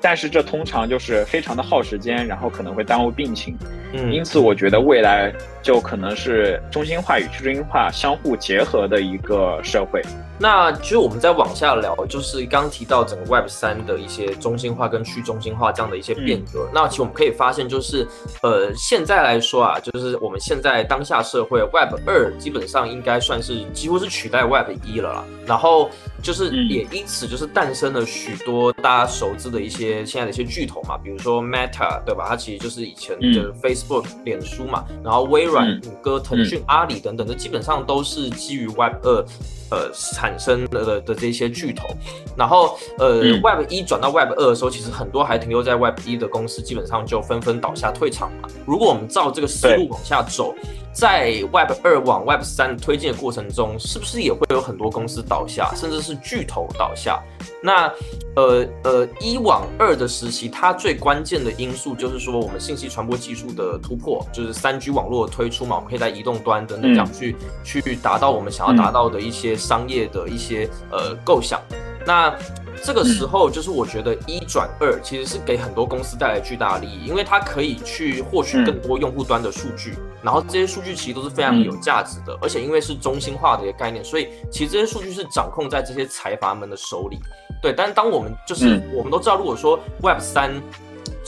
[0.00, 3.56] 但是这通常就是非常的耗时间，然后可能会耽误病情。
[3.92, 5.32] 嗯，因此我觉得未来
[5.62, 10.02] 就可能是中心化与去中心化相互结合的一个社会。
[10.38, 16.68] 那其实我们再往下聊，就是刚提到整个 Web 三的一些中心化跟去中心化这样的一些变革。
[16.72, 18.06] 那其实我们可以发现，就是
[18.42, 25.24] 呃，现在来说啊，就是我们现在当下社会 Web 二基本上应该算是几乎是取代 Web 一了啦。
[25.46, 25.90] 然后
[26.22, 32.26] 就是也因此就是诞生了许多大家熟知的一些现在的一些巨头嘛，比如说 Meta 对吧？
[32.28, 39.24] 它其实就是以前的 Facebook 脸书嘛，然后微软、谷歌、腾讯、阿里等等这，基本上都是基于 Web 二。
[39.70, 41.88] 呃，产生的的的这些巨头，
[42.36, 48.48] 然后呃，Web 一转到 Web 二的时候，其实很多还停留在 Web 一的公司，基本上就纷纷倒下退场嘛。
[48.66, 50.54] 如果我们照这个思路往下走，
[50.98, 57.22] 在 Web 二往 Web 三推进的过程中，是不是也会有很多公司倒下，甚至是巨头倒下？
[57.62, 57.88] 那
[58.34, 71.60] 呃呃，一往二的时期，它最关键的因素就是说，我们信息传播技术的突破，就是三 G 网络推出嘛，我们可以在移动端等等这样去去达到我们想要达到的一些商业的一些呃构想。
[72.04, 72.34] 那
[72.82, 87.18] 这个时候，就是我觉得一转二其实是给很多公司带来巨大的利益，因为它可以去获取更多用户端的数据，然后这些数据其实都是非常有价值的，而且因为是中心化的一个概念，所以其实这些数据是掌控在这些财阀们的手里。
[87.60, 90.62] 对，但是当我们就是我们都知道，如果说 Web 三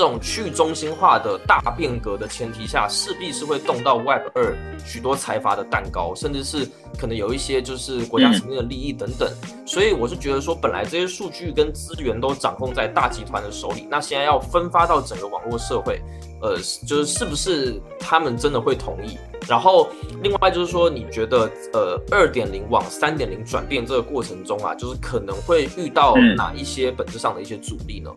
[0.00, 6.66] 这种去中心化的大变革的前提下，势必是会动到 Web 二许多财阀的蛋糕，甚至是
[6.98, 9.30] 可能有一些就是国家层面的利益等等。
[9.66, 16.00] 所以我是觉得说，本来这些数据跟资源都掌控在大集团的手里，那现在要分发到整个网络社会，
[16.40, 19.18] 呃，就是是不是他们真的会同意？
[19.46, 19.86] 然后，
[20.22, 21.40] 另外就是说，你觉得
[21.74, 28.10] 呃，二点零往三点零转变这个过程中啊，就是可能会遇到哪一些本质上的一些阻力呢？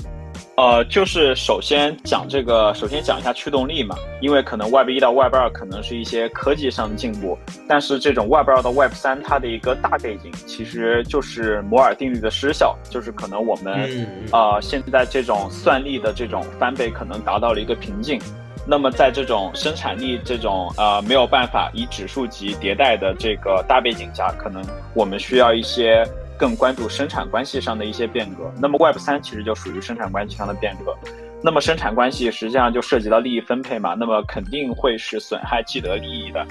[0.56, 7.36] 呃，就是首先讲这个，首先讲一下驱动力嘛，因为可能 Web 一到 Web 二可能是一些科技上的进步，
[7.68, 18.22] 但是这种 Web 二到 Web 三它的一个大背景其实就是摩尔定律的失效，就是可能我们呃现在这种算力的这种翻倍可能达到了一个瓶颈。
[18.66, 24.64] 那么，在这种生产力这种呃没有办法以指数级迭代的这个大背景下，可能
[24.94, 26.08] 我们需要一些
[26.44, 28.54] 更关注生产关系上的一些变革。
[28.62, 30.94] 那么，Web 三其实就属于生产关系上的变革。
[31.42, 36.46] 那么，生产关系实际上就涉及到利益分配嘛，那么肯定会是损害既得利益的，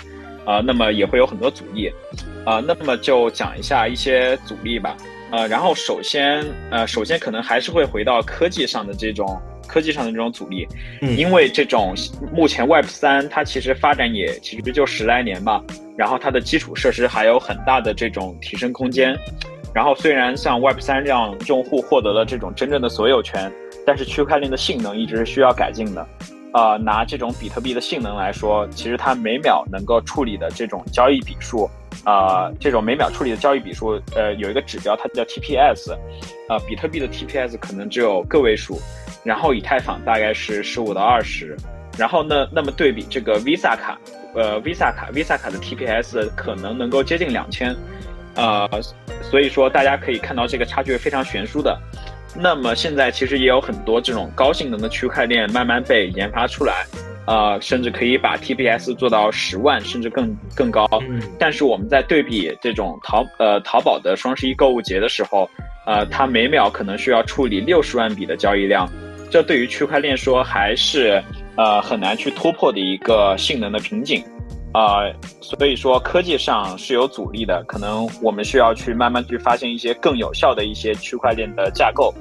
[0.46, 1.92] 啊，那么也会有很多阻力，
[2.46, 4.96] 啊，那么就讲一下一些阻力吧，
[5.30, 9.38] 呃，然后首先，呃，首先可能还是会回到科技上的这种。
[9.68, 10.68] 科技上的这种阻力，
[11.16, 11.94] 因为这种
[12.30, 15.64] 目前 Web 三它其实发展也其实就十来年嘛，
[15.96, 19.16] 然后它的基础设施还有很大的这种提升空间。
[19.74, 23.52] 然后虽然像 Web 三这样用户获得了这种真正的所有权，
[23.86, 26.06] 但是区块链的性能一直是需要改进的。
[26.54, 31.66] 呃，拿这种比特币的性能来说，其实它每秒能够处理的这种交易笔数，
[32.04, 35.96] 呃，这种每秒处理的交易笔数，呃，有一个指标它叫 TPS，
[36.50, 38.78] 呃，比特币的 TPS 可能只有个位数。
[39.24, 41.56] 然后以太坊大概是十五到二十，
[41.96, 43.96] 然后呢，那么对比这个 Visa 卡，
[44.34, 47.72] 呃，Visa 卡，Visa 卡的 TPS 可能能够接近两千，
[48.34, 48.68] 呃，
[49.22, 51.78] 所以说大家可以看到这个差距是非常悬殊的。
[52.34, 56.86] 那么现在其实也有很多这种高性能的区块链慢慢被研发出来，
[57.26, 60.88] 呃，甚至可以把 TPS 做到十万甚至更更高。
[61.38, 65.48] 但是我们在对比这种淘呃淘宝的双十一购物节的时候，
[65.86, 68.88] 呃，它每秒可能需要处理六十万笔的交易量。
[69.30, 71.22] 这对于区块链说还是
[71.56, 74.24] 呃很难去突破的一个性能的瓶颈，
[74.72, 75.04] 啊，
[75.40, 82.14] 所以说科技上是有阻力的，可能我们需要去慢慢去发现一些更有效的一些区块链的架构，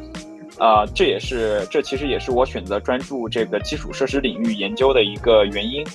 [0.60, 5.86] 啊，这也是这其实也是我选择专注这个基础设施领域研究的一个原因。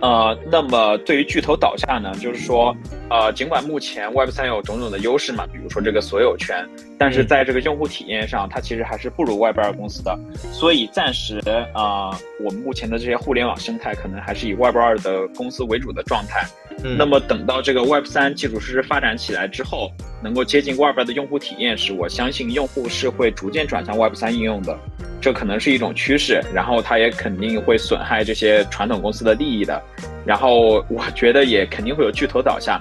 [0.00, 2.74] 呃，那么对于巨头倒下呢，就是说，
[3.10, 6.66] 呃，尽管目前 Web 三有种种的优势嘛，比如说这个所有权，
[6.98, 10.18] 但是在这个用户体验上，它其实还是不如 Web 二公司的，
[10.52, 11.38] 所以暂时
[11.74, 12.10] 啊，
[12.44, 16.46] 我们目前的这些互联网生态可能还是以 Web 二的公司为主的状态。
[16.82, 19.90] 那么等到这个 Web 三基础设施发展起来之后，
[20.22, 24.78] 能够接近 Web 二的用户体验时，我相信用户是会逐渐转向 Web 三应用的。
[25.20, 29.82] 这可能是一种趋势，然后它也肯定会损害这些传统公司的利益的。
[30.24, 32.80] 然后我觉得也肯定会有巨头倒下，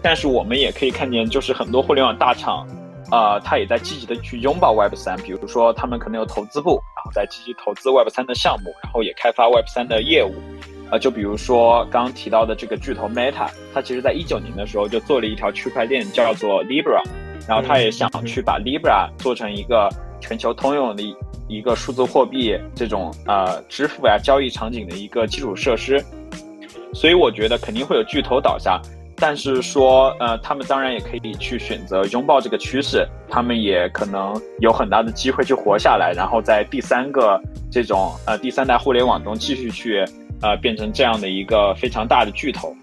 [0.00, 2.64] 但是我们也可以看见，就是很多互联网大厂，
[3.10, 10.32] 啊，它也在积极的去拥抱 Web 三，比如说他们可能有投资部，然后在积极投资 Web 三的项目，然后也开发 Web 三的业务。
[10.92, 17.00] 呃，就比如说刚刚提到的这个巨头 Meta，它其实在一九年的时候就做了一条区块链叫做 Libra，
[17.48, 19.88] 然后它也想去把 Libra 做成一个
[20.20, 21.02] 全球通用的
[21.48, 25.98] 一个数字货币这种呃支付呀交易场景的一个基础设施。
[26.92, 28.78] 所以我觉得肯定会有巨头倒下，
[29.16, 37.40] 但是说呃他们当然也可以去选择拥抱这个趋势，他们也可能有很大的机会去活下来，然后在第三个
[37.70, 40.04] 这种呃第三代互联网中继续去。
[40.42, 42.76] 呃，变成这样的一个非常大的巨头，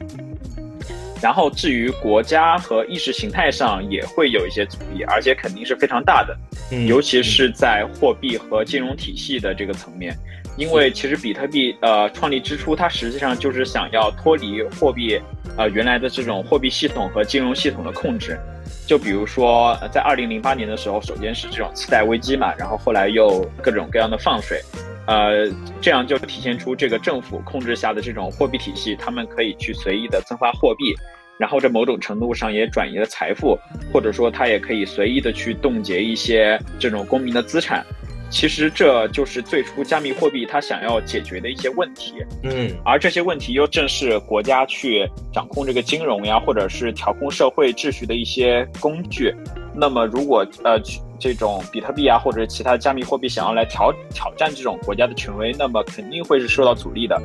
[1.21, 6.37] 然后至于国家和意识形态上也会有一些阻力，而且肯定是非常大的，
[6.87, 10.15] 尤其是在货币和金融体系的这个层面，
[10.57, 15.19] 因为其实比特币呃创立之初，它实际上就是想要脱离货币
[15.57, 18.39] 呃原来的这种货币系统和金融系统的控制，
[18.87, 24.61] 就比如说在二零零八年的时候，首先是这种次贷危机嘛，然后后来又各种各样的放水。
[25.09, 25.51] 呃，
[25.81, 30.93] 这样就体现出这个政府控制下的这种货币体系，他们可以去随意的增发货币，
[31.39, 33.57] 然后这某种程度上也转移了财富，
[33.91, 37.83] 或者说他也可以随意的去冻结一些这种公民的资产。
[38.29, 42.13] 其实这就是最初加密货币它想要解决的一些问题。
[42.43, 49.33] 嗯，而这些问题又正是国家去掌控这个金融呀，或者是调控社会秩序的一些工具。
[49.73, 50.79] 那么如果呃。
[51.19, 57.21] 这种比特币啊，或者其他加密货币想要来挑挑战这种国家的权威，那么肯定会是受到阻力的。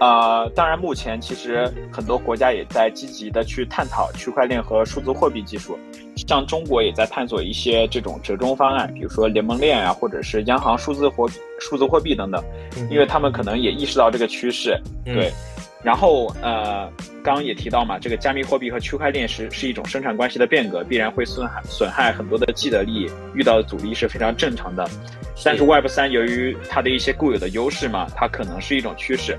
[0.00, 5.78] 呃，当然，目前其实很多国家也在积极的去探讨区块链和数字货币技术，
[6.16, 11.28] 像中国也在探索一些这种折中方案，比如说联盟链啊，或者是央行数字货
[11.60, 12.42] 数字货币等等，
[12.90, 15.30] 因为他们可能也意识到这个趋势，对。
[15.82, 16.88] 然后呃，
[17.24, 24.88] 刚刚也提到嘛，这个加密货币和区块链是是一种生产关系的变革，必然会损害损害很多的既得利益，遇到的阻力是非常正常的。
[25.44, 29.36] 但是 Web 三由于它的一些固有的优势嘛，它可能是一种趋势。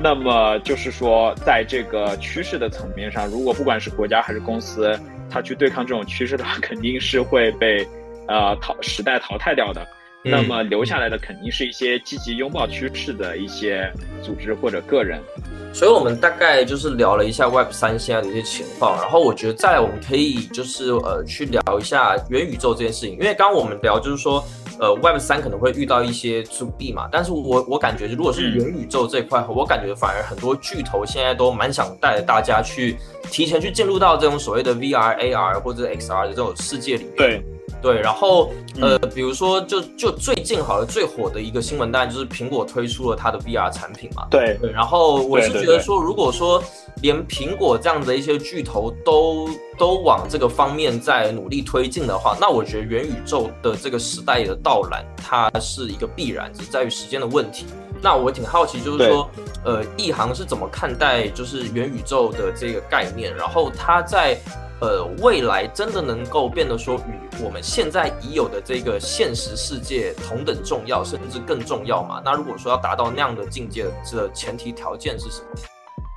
[0.00, 4.96] 那么就是说，在这个趋势的层面上，如果不管是国家还是公司，
[5.28, 7.84] 它去对抗这种趋势的话，肯定是会被
[8.28, 9.84] 呃淘时代淘汰掉的。
[10.22, 13.90] 那么留下来的肯定是一些积极拥抱趋势的一些
[14.22, 15.20] 组织或者个人。
[15.72, 24.44] 所以，我们大概就是聊了一下 Web 三现在的一些情况，然后我觉得再来我们可以就是呃去聊一下元宇宙这件事情，因为刚刚我们聊就是说，
[24.80, 32.96] 呃 Web 三可能会遇到一些阻力嘛，但是我我感觉如果是元宇宙这一块，我感觉反而很多巨头现在都蛮想带着大家去
[33.30, 37.14] 提前去进入到这种所谓的 VR、AR 或者 XR 的这种世界里面。
[37.16, 37.42] 对。
[37.82, 44.26] 对，然后呃，比如说，就就最近好像最火的一个新闻，当然就是苹果推出了它的 VR 产品嘛。
[44.30, 46.62] 对对，然后我是觉得说，如果说
[47.02, 57.64] 连苹果这样的一些巨头都都往这个方面在努力推进的话，那我觉得元宇宙的这个时代的到来，它是一个必然，只在于时间的问题。
[58.02, 59.30] 那我挺好奇，就是说，
[59.64, 64.38] 呃，一航是怎么看待就是元宇宙的这个概念，然后它在。
[64.80, 72.22] 呃，未来真的能够变得说与我们现在已有的这个现实世界同等重要，甚至更重要吗？
[72.24, 75.48] 那如果说要达到那样的境界，这前提条件是什么？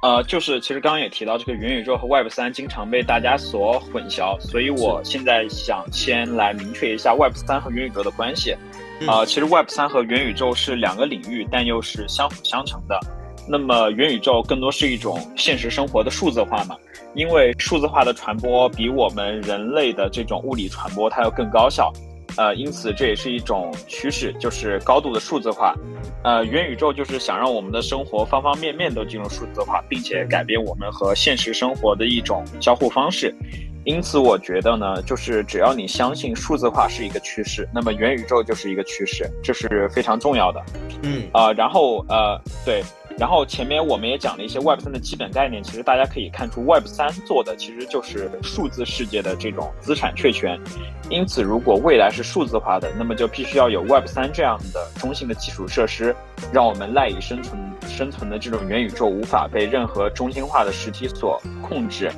[0.02, 8.54] 呃，就是其实刚刚也提到，这个元宇宙和 Web 三经常被大家所混淆，所以我现在想先来明确一下 Web 三和元宇宙的关系。
[9.08, 13.00] 啊，其实 Web 三和元宇宙是两个领域，但又是相辅相成的。
[13.48, 16.76] 那么元宇宙更多是一种现实生活的数字化嘛？
[17.14, 21.94] 因为数字化的传播比我们人类的这种物理传播它要更高效，
[22.38, 25.76] 呃，因此这也是一种趋势，就是高度的数字化。
[26.24, 33.36] 呃，元宇宙就是想让我们的生活方方面面都进入数字化，并且改变我们和现实生活的一种交互方式。
[33.86, 40.64] 因此，我觉得呢，就是只要你相信数字化是一个趋势，那么元宇宙就是一个趋势，这是非常重要的。
[41.02, 42.82] 嗯，啊，然后呃，对。
[43.18, 50.60] 然后前面我们也讲了一些 Web 三的基本概念，其实大家可以看出，Web 三做的其实就是数字世界的这种资产确权。
[51.10, 56.16] 因此，如果未来是数字化的，那么就必须要有 Web 三这样的中性的基础设施，
[56.52, 62.12] 让我们赖以生存生存的这种元宇宙无法被任何中心化的实体所控制。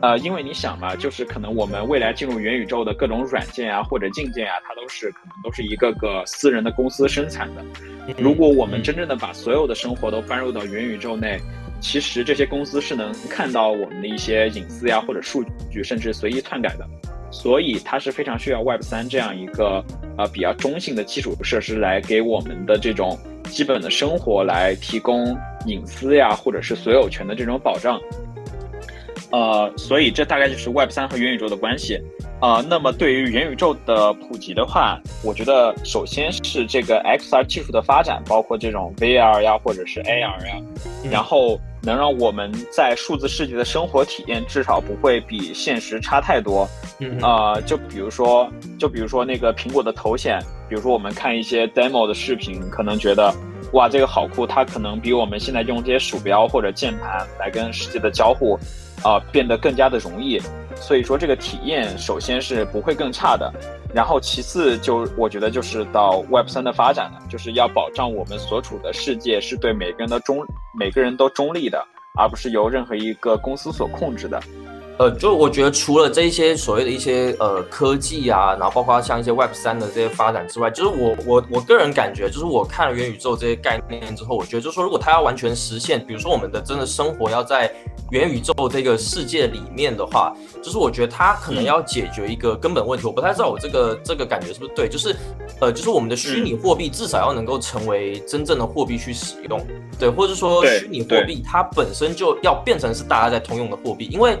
[0.00, 7.64] 呃，因为你想嘛，就是可能我们未来进入元宇宙的各种软件啊，或者硬件啊，它都是可能都是一个个私人的公司生产的。
[8.16, 11.40] 如果我们真正的把所有的生活都搬入到元宇宙内，
[11.80, 16.86] 其实这些公司是能看到我们的一些隐私呀或者数据，甚至随意篡改的。
[17.30, 19.84] 所以它是非常需要 Web 三这样一个
[20.16, 25.36] 呃比较中性的基础设施来给我们的这种基本的生活来提供
[25.66, 28.00] 隐私呀，或者是所有权的这种保障。
[29.30, 32.00] 呃，所以这大概就是 Web 三和元宇宙的关系。
[32.40, 40.56] 啊，那么对于元宇宙的普及的话，我觉得首先是这个 XR 技术的发展，包括这种 VR 呀，或者是 AR 呀，
[41.10, 46.68] 然后能让我们在数字世界的生活体验至少不会比现实差太多。
[47.20, 48.48] 啊，就比如说，
[48.78, 53.34] 就比如说那个苹果的头显，比如说我们看一些 demo 的视频，可能觉得
[53.72, 58.58] 哇，这个好酷，它可能比我们现在用这些鼠标或者键盘来跟世界的交互，
[59.02, 60.40] 啊，变得更加的容易。
[60.74, 63.52] 所以说这个体验首先是不会更差的，
[63.92, 70.38] 然后其次就我觉得就是到 Web 三的发展了，就是要保障我们所处的世界是对每个人的中
[70.78, 71.84] 每个人都中立的，
[72.16, 74.40] 而不是由任何一个公司所控制的。
[74.98, 87.72] 呃，就我觉得除了这一些所谓的一些呃科技啊，然后包括像一些 Web 三的这些发展之外，就是我我我个人感觉，就是我看了元宇宙这些概念之后，我觉得就是说，如果它要完全实现，比如说我们的真的生活要在
[88.10, 93.06] 元宇宙这个世界里面的话，就是我觉得它可能要解决一个根本问题。
[93.06, 95.14] 我不太知道我这个这个感觉是不是对，就是
[95.60, 99.64] 呃，就是我们的虚拟货币至少要能够成为真正的货币去使用，
[99.96, 104.36] 对，或者说虚拟货币它本身就要变成是大家在通用的货币，因为。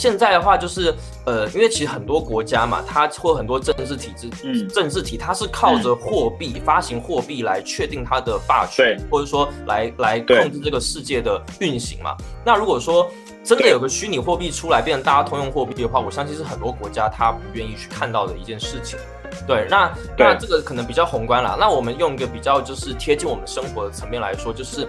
[0.00, 0.94] 现在的话就是，
[1.26, 12.16] 呃，因为其实很多国家嘛，它或很多政治体制，嗯，政治体它是靠着货币发行货币来确定它的霸权，或者说来来控制这个世界的运行嘛。
[12.46, 13.10] 那如果说
[13.44, 18.98] 真的有个虚拟货币出来变成大家通用货币的话，我相信是很多国家他不愿意去看到的一件事情。
[19.46, 21.56] 对，那那这个可能比较宏观了。
[21.58, 24.88] 那我们用一个比较就是贴近我们生活的层面来说，就是，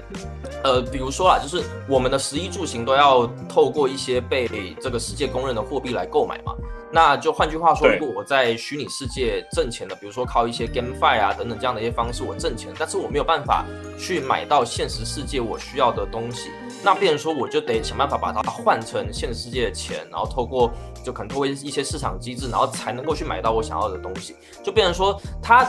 [0.63, 6.53] 呃，比如说啦，就是我们的食衣住行都要透过一些被这个世界公认的货币来购买嘛。
[6.93, 13.65] 那就换句话说，如果我在虚拟世界挣钱的，比如说靠一些 GameFi 啊等等这样的一些方式我挣钱，但是我没有办法
[13.97, 16.49] 去买到现实世界我需要的东西，
[16.83, 20.69] 那变成说我就得想办法把它换成现实世界的钱，然后透过
[21.03, 25.63] 就可能透过一些市场机制，然后才能够去买到我想要的东西，就变成说它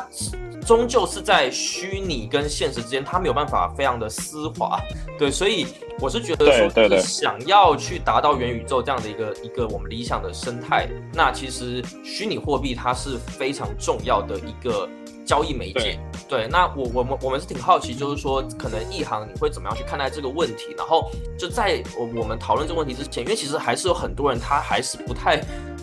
[0.67, 4.81] 终究是在虚拟跟现实之间，它没有办法非常的丝滑，
[5.19, 5.67] 对，所以
[6.01, 10.89] 我是觉得说，想要去达到元宇宙这样的一个一个我们理想的生态。
[11.13, 14.89] 那其实虚拟货币它是非常重要的一个
[15.25, 15.99] 交易媒介。
[16.29, 20.75] 对，那我我们我们是挺好奇，就是说可能一行你会怎么样去看待这个问题？
[20.77, 25.41] 然后就在我我们讨论这个问题之前，因为其实还是有很多人他还是不太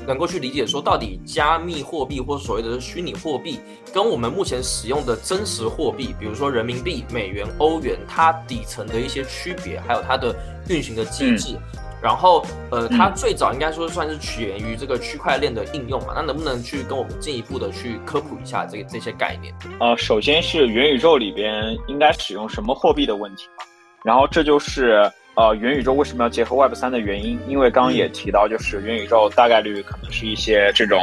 [0.10, 3.60] 能够去理解说，到底加密货币或所谓的虚拟货币
[3.94, 10.36] 跟我们目前使用的真实货币，比如说人民币、美元、欧元，它底层的一些区别，还有它的
[10.68, 11.56] 运行的机制。
[12.02, 16.14] 然后，呃，它最早应该说算是起源于这个区块链的应用嘛？
[16.16, 19.54] 那能不能去跟我们进一步的去科普一下这这些概念？
[19.80, 23.64] 呃，首先是元宇宙里边应该使用什么货币的问题嘛？
[24.04, 31.00] 然后这就是呃元宇宙为什么要结合 Web 三的原因，因为刚刚也提到，就是元宇宙大概率可能是一些这种。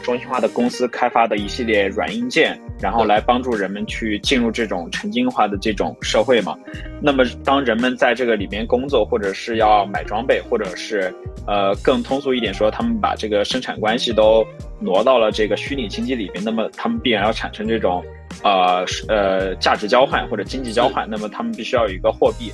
[0.00, 6.56] 中心化的公司开发的一系列软硬件，然后来帮助人们去进入这种沉浸化的这种社会嘛。
[7.02, 11.12] 那么，当人们在这个里面工作，或者是要买装备，或者是
[11.48, 14.46] 呃更通俗一点说，他们把这个生产关系都
[14.78, 18.02] 挪到了这个虚拟经济里面，那么他们必然要产生这种
[18.44, 22.52] 呃呃价值交换或者经济交换，那么他们必须要有一个货币。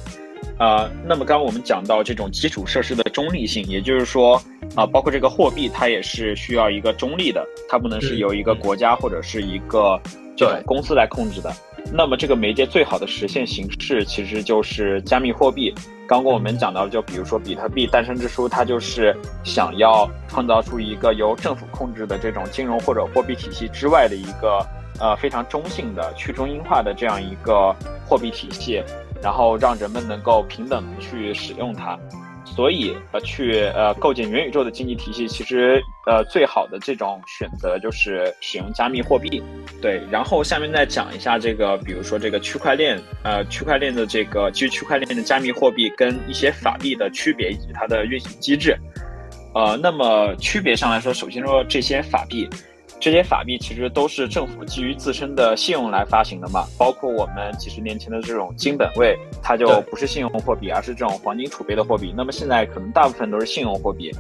[0.59, 4.41] 呃，那么刚刚我们讲到这种基础设施的中立性，也就是说，
[4.77, 10.01] 啊，包括这个货币，它也是需要一个中立的，它不能是由一个国家或者是一个
[10.37, 11.53] 这种公司来控制的。
[11.93, 15.75] 那么这个媒介最好的实现形式其实就是加密货币。
[16.07, 24.65] 刚刚我们讲到，就比如说比特币诞生之初，它就是想要创造出一个由政府控制的这种金融或者货币体系之外的一个
[25.01, 27.75] 呃非常中性的去中心化的这样一个
[28.07, 28.83] 货币体系。
[29.25, 31.99] 然后让人们能够平等的去使用它，
[32.45, 39.43] 所以呃，去呃构建元宇宙的经济体系，其实呃最好的这种选择就是使用加密货币。
[39.81, 48.77] 对，然后下面再讲一下这个，比如说这个区块链，呃，区块链的这个基于区块链的加密货币跟一些法币的区别以及它的运行机制。
[49.55, 52.47] 呃，那么区别上来说，首先说这些法币。
[53.01, 62.15] 这些法币其实都是政府基于自身的信用来发行的嘛，包括我们几十年前的这种金本位，它就不是信用货币，而是这种黄金储备的货币。
[62.17, 64.11] 那么现在可能大部分都是信用货币，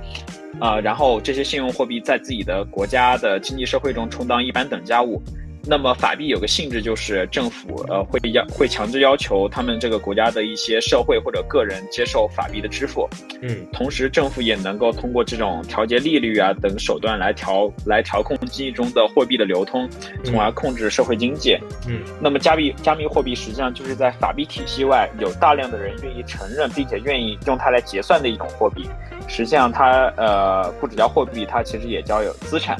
[0.60, 5.22] 啊，然后这些信用货币在自己的国家的经济社会中充当一般等价物，
[5.66, 13.08] 那么法币有个性质就是政府呃会要会强制要求他们这个国家的一些社会或者个人接受法币的支付，
[13.40, 19.88] 嗯，同时政府也能够通过这种调节利率啊等手段来调来调控经济中的货币的流通，
[20.22, 21.56] 从而控制社会经济。
[21.88, 28.86] 嗯，那么加密加密货币实际上就是在法币体系外有大量的人愿意承认并且愿意用它来结算的一种货币。
[29.26, 32.76] 实际上它呃不只叫货币，它其实也叫有资产。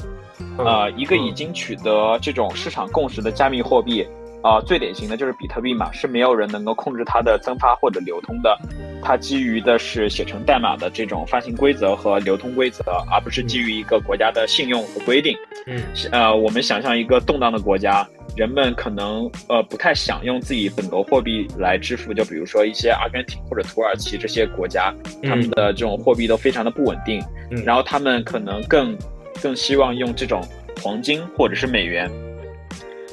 [0.57, 4.07] 呃，一个已经取得这种市场共识的加密货币，
[4.41, 8.57] 啊，最典型的就是比特币嘛，是没有人能够控制它的增发或者流通的。
[9.01, 15.35] 它基于的是写成代码的这种发行规则和流通规则，而不是基于一个国家的信用和规定。
[15.67, 15.81] 嗯，
[16.11, 28.97] 呃，我们想象一个动荡的国家，人们可能呃不太想用自己本国货币来支付，就比如说一些阿根廷或者土耳其这些国家，他们的这种货币都非常的不稳定，嗯然后他们可能更。
[29.41, 30.41] 更希望用这种
[30.81, 32.09] 黄金或者是美元，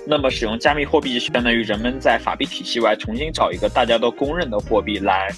[0.06, 5.28] 那么使用加密货币相当于人们在法币体系外重新找一个大家都公认的货币来，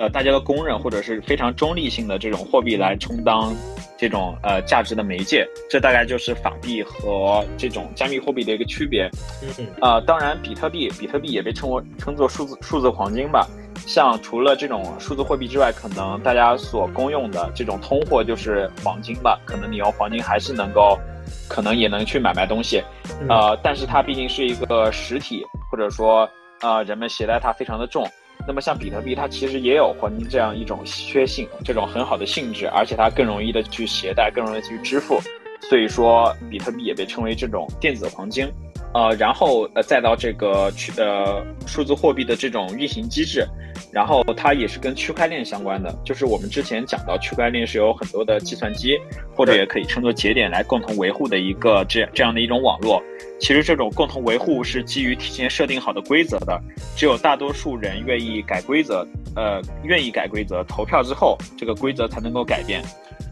[0.00, 3.54] 呃，大家都公认或者是非常中立性的这种货币来充当
[3.98, 5.46] 这种呃价值的媒介。
[5.68, 9.10] 这大概就是法币和这种加密货币的一个区别。
[9.58, 13.46] 嗯，啊，当然，比特币，比特币也被称为称作数字数字黄金吧。
[13.86, 19.38] 像除了这种数字货币之外，可能大家所公用的这种通货就是黄金吧。
[19.44, 20.98] 可能你用黄金还是能够，
[21.46, 22.82] 可能也能去买卖东西，
[23.28, 26.26] 呃，但是它毕竟是一个实体，或者说
[26.62, 28.08] 呃人们携带它非常的重。
[28.46, 35.20] 那么像比特币，它其实也有黄金这样一种稀缺性，这种很好的性质，而且它更容易的去携带，更容易去支付。
[35.68, 38.50] 所以说，比特币也被称为这种电子黄金。
[38.92, 43.46] 呃，然后呃，再到这个区呃数字货币的这种运行机制，
[43.92, 45.96] 然后它也是跟区块链相关的。
[46.04, 48.98] 就是我们之前讲到，区块链是有很多的计算机，
[49.34, 53.00] 或者也可以称作节点来共同维护的一个这这样的一种网络。
[53.38, 56.60] 其实这种共同维护是基于提前设定好的规则的，
[56.96, 62.82] 只有大多数人愿意改规则，呃，愿意改规则，投票之后，这个规则才能够改变。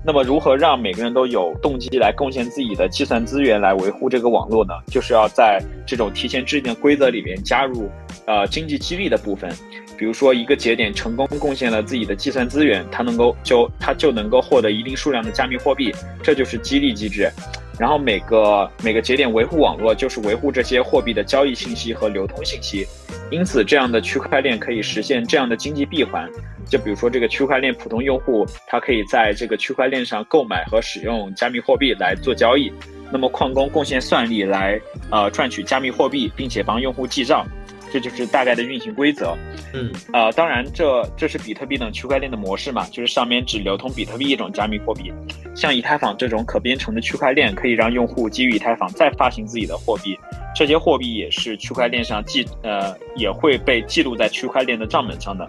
[0.09, 4.73] 那么，如何让每个人都有动机来贡献自己的计算资源来维护这个网络呢？
[4.87, 7.91] 就是要在这种提前制定的规则里面加入，
[8.25, 9.55] 呃，经济激励的部分。
[9.99, 17.31] 比如说，一个节点成功贡献了自己的计算资源，它能够就它就能够获得一定数量的加密货币，这就是激励机制。
[17.79, 22.87] 然后每个每个节点维护网络，就是维护这些货币的交易信息和流通信息。
[23.31, 26.29] 因此，这样的区块链可以实现这样的经济闭环。
[26.69, 32.73] 就比如说，这个区块链普通用户，他可以在这个区块链上购买和使用加密货币来做交易。
[33.11, 34.79] 那么，矿工贡献算力来
[35.11, 37.47] 呃赚取加密货币，并且帮用户记账。
[37.93, 39.37] 这就是大概的运行规则。
[39.73, 45.13] 嗯，呃，当然，这这是比特币等区块链的模式嘛，就是上面只流通比特币一种加密货币。
[45.55, 50.17] 像以太坊这种可编程的区块链，可以让用户基于以太坊再发行自己的货币。
[50.55, 55.49] 这些货币也是区块链上记呃也会被记录在区块链的账本上的。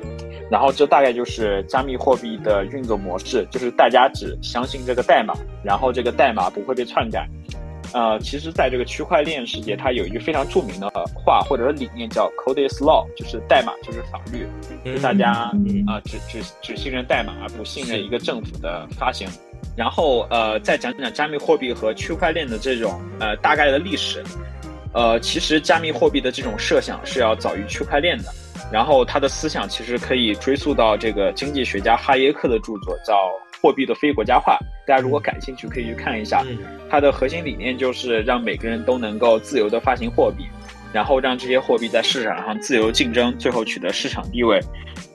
[0.52, 5.34] 然后这大概就是加密货币的运作模式，就是大家只相信这个代码，
[5.64, 7.28] 然后这个代码不会被篡改。
[7.94, 14.48] 呃，其实，在这个区块链世界，它有一句非常著名的话或者说理念叫 “code is law”，就是代码就是法律，
[14.86, 15.32] 就大家
[15.88, 19.28] 啊只只只信任代码而不信任一个政府的发行。
[19.76, 24.24] 然后呃，再讲讲加密货币和区块链的这种呃大概的历史。
[24.92, 28.26] 呃，其实加密货币的这种设想是要早于区块链的。
[28.72, 33.16] 然后他的思想其实可以追溯到这个经济学家哈耶克的著作，叫
[33.62, 34.58] 《货币的非国家化》。
[34.88, 36.44] 大家如果感兴趣，可以去看一下。
[36.90, 40.46] 它的核心理念就是让每个人都能够自由的发行货币，
[40.92, 44.60] 然后让这些货币在市场上自由竞争，最后取得市场地位。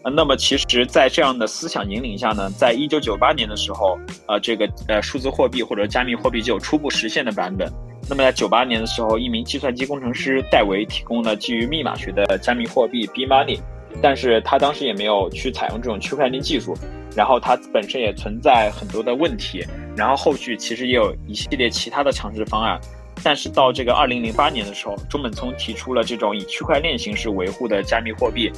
[0.05, 7.69] 呃，那么其实，在这样的思想引领下呢，在一九九八年的时候，呃，这个呃数字货币或者加密货币就有初步实现的版本。
[8.07, 13.59] 那么在九八年的时候，一名计算机工程师戴维提供了基于密码学的加密货币 B Money，
[14.03, 16.77] 但是他当时也没有去采用这种区块链技术，
[17.17, 19.65] 然后它本身也存在很多的问题，
[19.97, 22.79] 然后后续其实也有一系列其他的尝试方案，
[23.23, 28.51] 但是到这个二零零八年的时候，中本聪提出了这种以区块链形式维护的加密货币，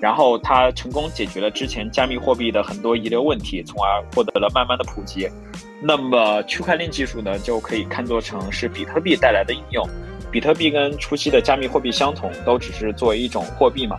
[0.00, 5.28] 然后他成功解决了之前加密货币的很多遗留问题，从而获得了慢慢的普及。
[5.80, 9.86] 那么区块链技术呢，就可以看作成是比特币带来的应用。
[10.30, 13.96] 比特币跟初期的加密货币相同，都只是作为一种货币嘛。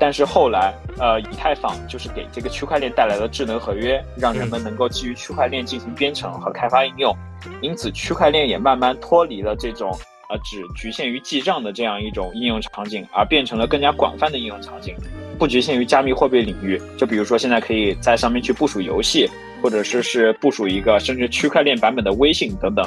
[0.00, 7.14] 但是后来，呃，以太坊就是给这个区块链带来了智能合约，让人们能够基于区块链进行编程和开发应用。
[7.60, 9.90] 因此，区块链也慢慢脱离了这种
[10.30, 14.96] 呃只局限于记账的这样一种应用场景，而变成了更加广泛的应用场景，
[15.38, 16.80] 不局限于加密货币领域。
[16.96, 19.30] 就比如说，现在可以在上面去部署游戏。
[19.62, 22.82] 或者是是部署一个甚至区块链版本的微信等等，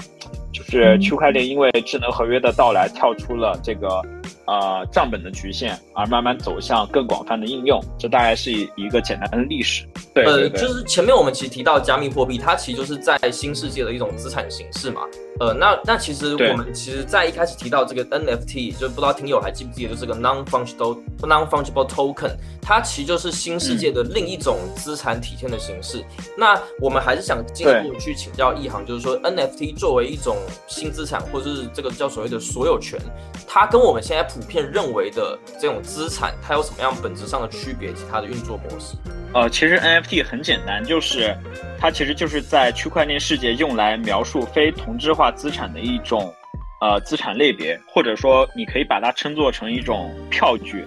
[0.51, 4.01] 就是就是区块链因为智能合约的到来，跳出了这个
[4.45, 7.80] 呃账本的局限，而慢慢走向更广泛的应用。
[7.97, 9.86] 这大概是一一个简单的历史。
[10.13, 15.01] 对，呃，就是前面我们其实提到加密货币，它其实就是在新世界的一种资产形式嘛。
[15.39, 26.03] 呃，那那其实我们其实在一开始提到这个 NFT，就不知道听友还记不记得，就是个 non-fungible non-fungible token，它其实就是新世界的另一种资产体现的形式。
[26.38, 32.99] 那我们还是想进一步去请教一行，就是说 NFT 作为一种新资产，或者是这个叫所谓的所有权，
[33.47, 38.95] 它跟我们现在普遍认为的这种资产，它有什么样本质上的区别及它的运作模式？
[39.34, 41.36] 呃，其实 NFT 很简单，就是
[41.80, 46.34] 它其实就是在区块链世界用来描述非同质化资产的一种
[46.82, 50.86] 呃资产类别，或者说你可以把它称作成一种票据。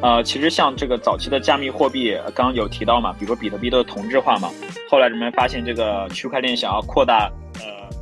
[0.00, 4.50] 呃，其实像这个早期的加密货币，刚刚有提到嘛，比如说比特币都是同质化嘛，
[4.90, 7.30] 后来人们发现这个区块链想要扩大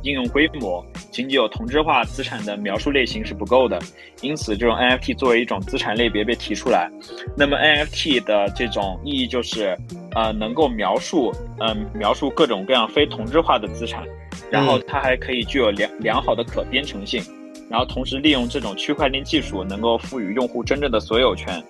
[0.03, 0.85] 应用规模。
[1.09, 3.79] 仅仅有同质化资产的描述类型是不够的，
[4.21, 6.89] 因此这种 NFT 作为一种资产类别被提出来。
[7.37, 9.77] 那么 NFT 的这种意义就是，
[10.15, 14.03] 呃，能够描述，嗯，描述各种各样非同质化的资产，
[14.49, 17.21] 然后它还可以具有良良好的可编程性，
[17.69, 21.63] 然后同时利用这种区块链技术能够赋予用户真正的所有权。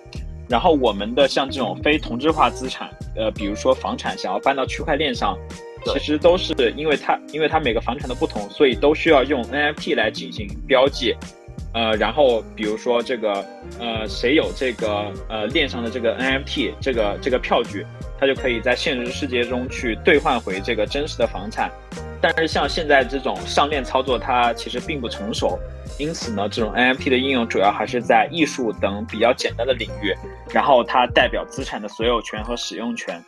[0.48, 5.36] 然后我们的像这种非同质化资产，呃，比如说房产，想要搬到区块链上。
[5.86, 11.14] 其实都是因为它，因为它每个房产的不同，所以都需要用 NFT 来进行标记。
[11.72, 13.44] 呃，然后比如说这个，
[13.80, 17.84] 呃，谁有这个呃链上的这个 NFT 这个这个票据，
[18.16, 21.68] 他就可以在现实世界中去兑换回这个真实的房产。
[22.20, 25.58] 但是像现在这种上链操作，它其实并不成熟，
[25.98, 30.14] 因此呢，这种 NFT 的应用主要还是在艺术等比较简单的领域，
[30.50, 33.20] 然后它代表资产的所有权和使用权。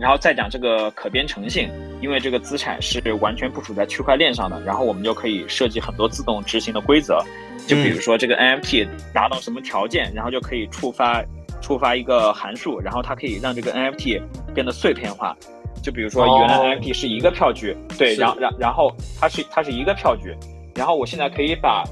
[0.00, 1.70] 然后再讲这个可编程性，
[2.00, 7.22] 因为这个资产是完全部署在区块链上的，然后我们就可以设计很多自动执行的规则，
[7.66, 11.22] 就比如说这个 NFT 达到什么条件，然后就可以触发
[11.60, 14.22] 触发一个函数，然后它可以让这个 NFT
[14.54, 15.36] 变得碎片化。
[15.82, 18.90] 就比如说原来 NFT 是一个票据，对，然然然后
[19.20, 20.34] 它是它是一个票据，
[20.74, 21.84] 然后我现在可以把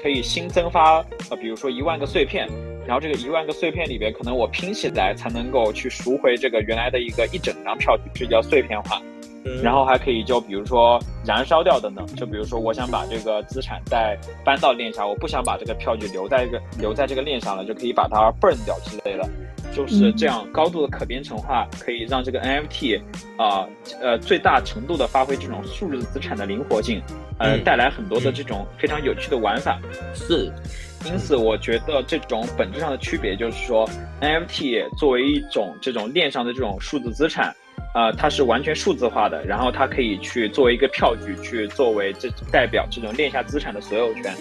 [0.00, 2.48] 可以新增发呃，比如说一万个碎片。
[2.88, 8.98] 然后这个一万个碎片里边，可能我拼起来才能够去赎回这个原来的一个一整张票据，这叫碎片化。
[9.62, 19.28] 然后还可以就比如说燃烧掉等等，就比如说我想把这个资产再搬到链上，我不想把这个票据留在一个留在这个链上了，就可以把它 burn 掉之类的。
[19.72, 23.00] 就是这样高度的可编程化，可以让这个 NFT
[23.36, 23.66] 啊
[24.00, 27.00] 呃最大程度的发挥这种数字资产的灵活性，
[27.38, 29.78] 呃带来很多的这种非常有趣的玩法。
[30.14, 30.52] 是。
[31.06, 33.88] 因此，我觉得这种本质上的区别就是说
[34.20, 37.54] ，NFT 作为一种这种链上的这种数字资产，
[37.94, 44.34] 呃，它是完全数字化的，然后它可以去作为一个票据，去作为这代表这种链下资产的所有权，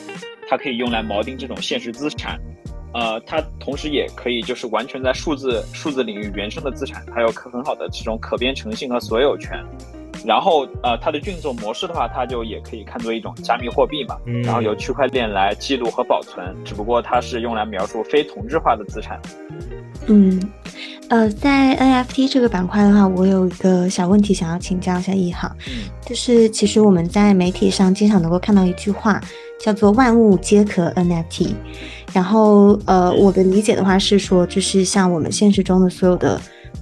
[0.50, 2.40] 它可以用来锚定这种现实资产，
[2.98, 9.64] 呃，它同时也可以就是完全在数字数字领域原生的资产，它有可很好的这种可编程性和所有权。
[10.26, 14.18] 然后，呃，它的运作模式的话，它就也可以看作一种加密货币嘛。
[14.44, 19.22] 然后由区块链来记录和保存，只不过它是用来描述非同质化的资产。
[20.08, 20.42] 嗯，
[21.10, 25.56] 呃，在 NFT 这个板块的话，我有一个小问题想要请教一下一航，
[26.02, 29.22] 就是其实我们在媒体上经常能够看到一句话，
[29.60, 31.54] 叫做“万物皆可 NFT”。
[32.14, 36.40] 然后，呃，我的理解的话是说，就是像我们现实中的所有的。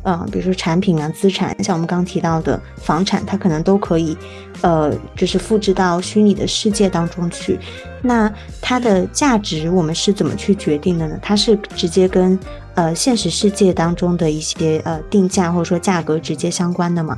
[0.07, 4.15] 嗯，比如说产品啊、资产，像我们刚刚提到的房产，它可能都可以，
[4.61, 7.59] 呃，就是复制到虚拟的世界当中去。
[8.03, 11.17] 那它的价值，我们是怎么去决定的呢？
[11.23, 12.37] 它是直接跟
[12.75, 17.17] 呃现实世界当中的一些呃定价或者说价格直接相关的嘛？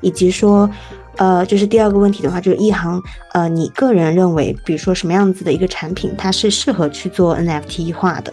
[0.00, 0.70] 以及说。
[1.18, 3.02] 呃，就是第二个问题的话，就是一行，
[3.32, 8.32] 呃，你个人认为，比如说什么样子的一个产品，它是适合去做 NFT 化的？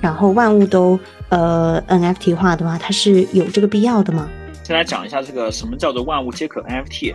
[0.00, 4.28] 然后万物都呃 NFT 化的话，它是有这个必要的吗？
[4.64, 7.14] 先来讲一下这个什么叫做万物皆可 NFT。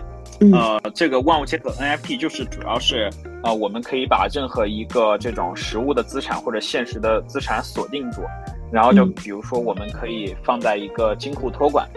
[0.52, 3.10] 呃，这个万物皆可 NFT 就是主要是
[3.42, 8.22] 呃，我们可以把任何一个这种实物的资产或者现实的资产锁定住，
[8.70, 11.88] 然后就比如说我们可以放在一个金库托管。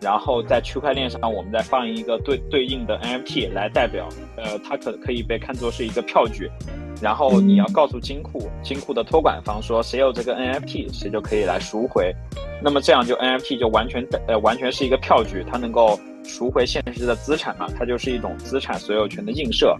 [0.00, 6.50] 然后在区块链上，我们再放一个对对应的 NFT 来代表，呃，它可可以被看作是一个票据。
[7.02, 12.14] 然后你要告诉金库，金库的托管方说谁有这个 NFT，谁就可以来赎回。
[12.62, 17.66] 那么这样就 NFT 就完全呃完全是一个票据，它能够赎回现实的资产嘛？
[17.78, 19.76] 它就是一种资产所有权的映射。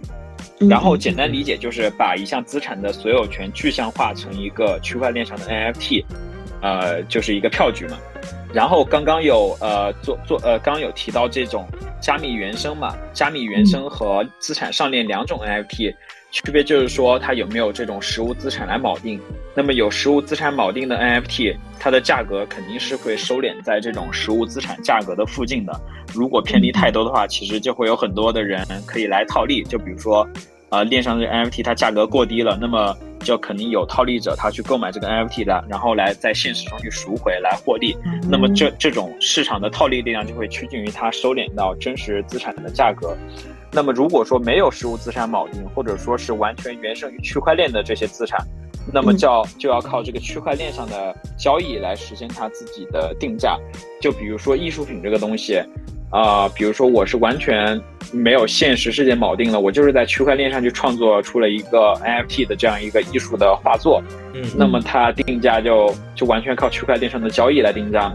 [0.69, 6.03] 然后简单理解就是把一项资产的所有权具象化成一个区块链上的 NFT，
[6.61, 7.97] 呃，就是一个票据嘛。
[8.53, 11.65] 然后刚刚有呃做做呃刚刚有提到这种
[12.01, 15.95] 加密原生嘛，加密原生和资产上链两种 NFT，
[16.31, 19.19] 区别就是说它有没有这种实物资产来锚定。
[19.53, 25.77] 那么有实物资产锚定的 NFT，它的价格肯定是会收敛在这种实物资产价格的附近的。
[26.13, 29.61] 如果偏离太多的话，其实就会有很多的人可以来套利。
[29.63, 30.27] 就比如说，
[30.71, 37.95] 呃，链上的 NFT 它价格过低了，那么就肯定有套利者他去购买这个 NFT 的，然后来在现实中去赎回来获利。
[38.29, 43.17] 那么这这种市场的套利力量就会趋近于它收敛到真实资产的价格。
[43.73, 48.39] 那么如果说没有实物资产锚定，或者说是完全原生于区块链的这些资产。
[48.91, 53.57] 那么就要就要靠这个区块链上的交易来实现它自己的定价。
[54.01, 55.61] 就比如说艺术品这个东西，
[56.09, 57.79] 啊，比如说我是完全
[58.11, 64.01] 没有现实世界锚定了，我就是在区块链上去创作出了一个 NFT 的这样一个艺术的画作。
[64.33, 68.11] 嗯，那么它定价就就完全靠区块链上的交易来定价。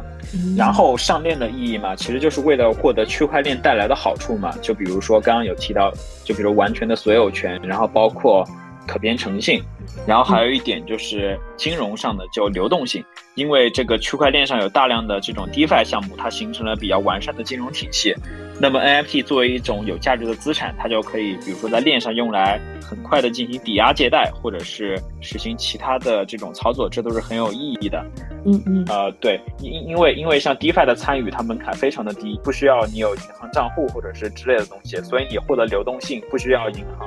[0.57, 4.53] 然后上链的意义嘛，其实就是为了获得区块链带来的好处嘛。
[4.61, 5.93] 就比如说刚刚有提到，
[6.25, 8.45] 就比如完全的所有权，然后包括。
[8.87, 9.63] 可编程性，
[10.07, 18.15] 然后还有一点就是金融上的就流动性，因为这个区块链上有大量的这种 DeFi 项目，它形成了比较完善的金融体系。
[18.59, 28.03] 那么 NFT 作为一种有价值的资产，它就可以比如说在链上用来很快的进行抵押借贷，或者是实行其他的这种操作，这都是很有意义的。
[28.47, 37.07] 嗯嗯，呃，对，因因为因为像 DeFi 的参与，它门槛非常的低，不需要你有银行账户或者是之类的东西，所以你获得流动性不需要银行。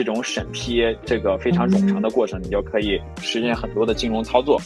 [0.00, 4.58] 这种审批这个非常冗长的过程，你就可以实现很多的金融操作。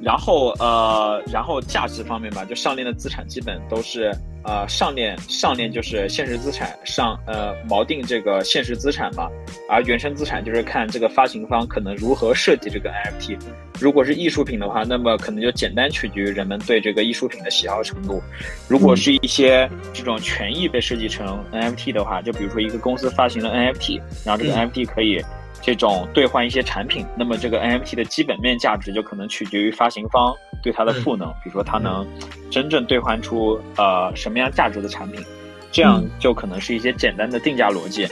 [0.00, 4.12] 然后呃，然后价值方面吧，就上链的资产基本都是。
[4.44, 9.28] 呃，上链上链就是现实资产上，呃，锚定这个现实资产嘛，
[9.68, 13.36] 而原生资产就是看这个发行方可能如何设计这个 NFT。
[13.78, 18.22] 如果是艺术品的话，那么可能就简单取决于人们对这个艺术品的喜好程度。
[18.68, 25.22] 如果是一些这种权益被设计成 NFT 的话，就比如说一个公司发行了 NFT，然后这个 NFT 可以。
[25.60, 32.06] 这种兑换一些产品，那么这个 NFT 的基本面价值就可能取决于发行方对它的赋能，比如说它能
[32.50, 35.22] 真正兑换出呃什么样价值的产品，
[35.70, 38.06] 这样就可能是一些简单的定价逻辑。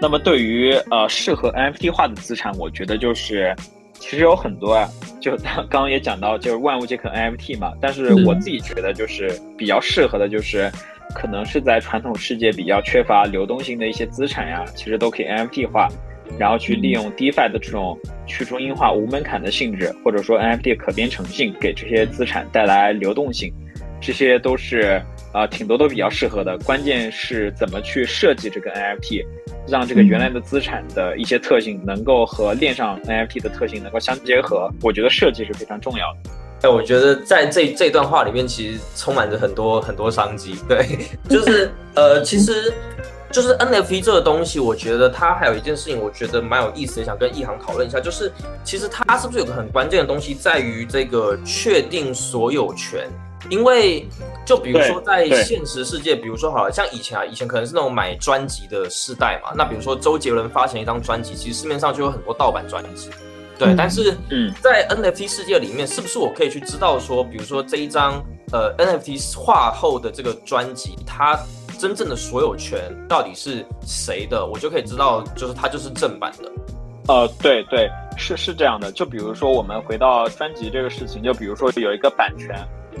[0.00, 3.54] 那么对于呃适合 NFT 化的资产，我觉得就是
[3.94, 4.88] 其实有很多啊，
[5.20, 5.36] 就
[5.68, 7.72] 刚刚也讲到，就是万物皆可 NFT 嘛。
[7.80, 10.70] 但是我自己觉得就是比较适合的就是
[11.14, 15.88] 可能是在传统世界比较缺乏流动性的一些资产呀，其实都可以 NFT 化。
[16.38, 23.52] 然后去利用 DeFi 的这种去中心化、无门槛的性质，或者说 NFT 可编程性，给这些资产带来流动性，
[24.00, 25.02] 这些都是
[25.32, 26.58] 啊挺多都比较适合的。
[26.58, 29.24] 关键是怎么去设计这个 NFT，
[29.68, 34.70] 让这个原来的资产的一些特性能够和链上 NFT 的特性能够相结合。
[34.82, 36.30] 我觉得设计是非常重要的。
[36.62, 40.56] 哎，我觉得在这这段话里面，其实充满着很多很多商机。
[40.66, 40.86] 对，
[41.28, 42.72] 就是 呃，其实。
[43.36, 48.32] 就是 NFT 这个东西，我觉得它还有一件事情，我觉得蛮有意思的，想跟一航讨论一下，就是
[48.64, 53.06] 其实它是不是有个很关键的东西，在于这个确定所有权。
[53.50, 54.08] 因为
[54.46, 63.10] 就比如说在现实世界，比如说好了，像以前啊，以前可能是那种买专辑的时代嘛，那比如说周杰伦发行一张专辑，其实市面上就有很多盗版专辑。
[63.58, 71.38] 对，但是嗯，在 NFT 世界里面，是不是我可以去知道说，比如说这一张呃 NFT 画后的这个专辑，它
[71.78, 76.50] 真正的所有权到底是谁的，我就可以知道，就是它就是正版的。
[77.08, 78.90] 呃，对对，是是这样的。
[78.90, 82.56] 就比如说，我们回到专辑这个事情，就比如说有一个版权，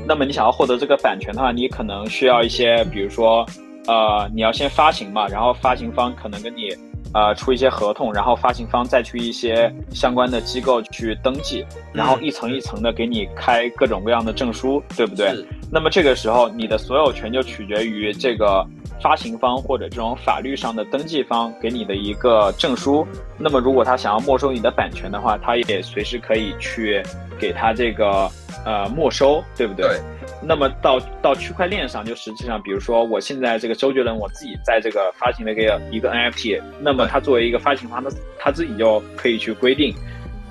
[0.06, 3.44] 那么你想要获得这个版权的话，你可能需要一些，比如说，
[3.88, 6.68] 呃，你要先发行嘛，然后发行方可能跟你
[7.14, 15.34] 呃出一些合同，然后发行方再去一些相关的机构去登记，然后一层一层的给你开各种各样的证书，对不对？
[15.70, 18.64] 那么这个时候，你的所有权就取决于这个
[19.02, 23.06] 发行方或者这种法律上的登记方给你的一个证书。
[23.36, 27.02] 那么如果他想要没收你的版权的话，他也随时可以去
[27.38, 28.30] 给他这个
[28.64, 29.86] 呃没收，对不对？
[29.88, 30.00] 对。
[30.42, 39.94] 那么到到区块链上，就实际上，比如说我现在这个周杰伦我自己在这个发行了一个一个 NFT，那么他作为一个发行方，他他自己就可以去规定。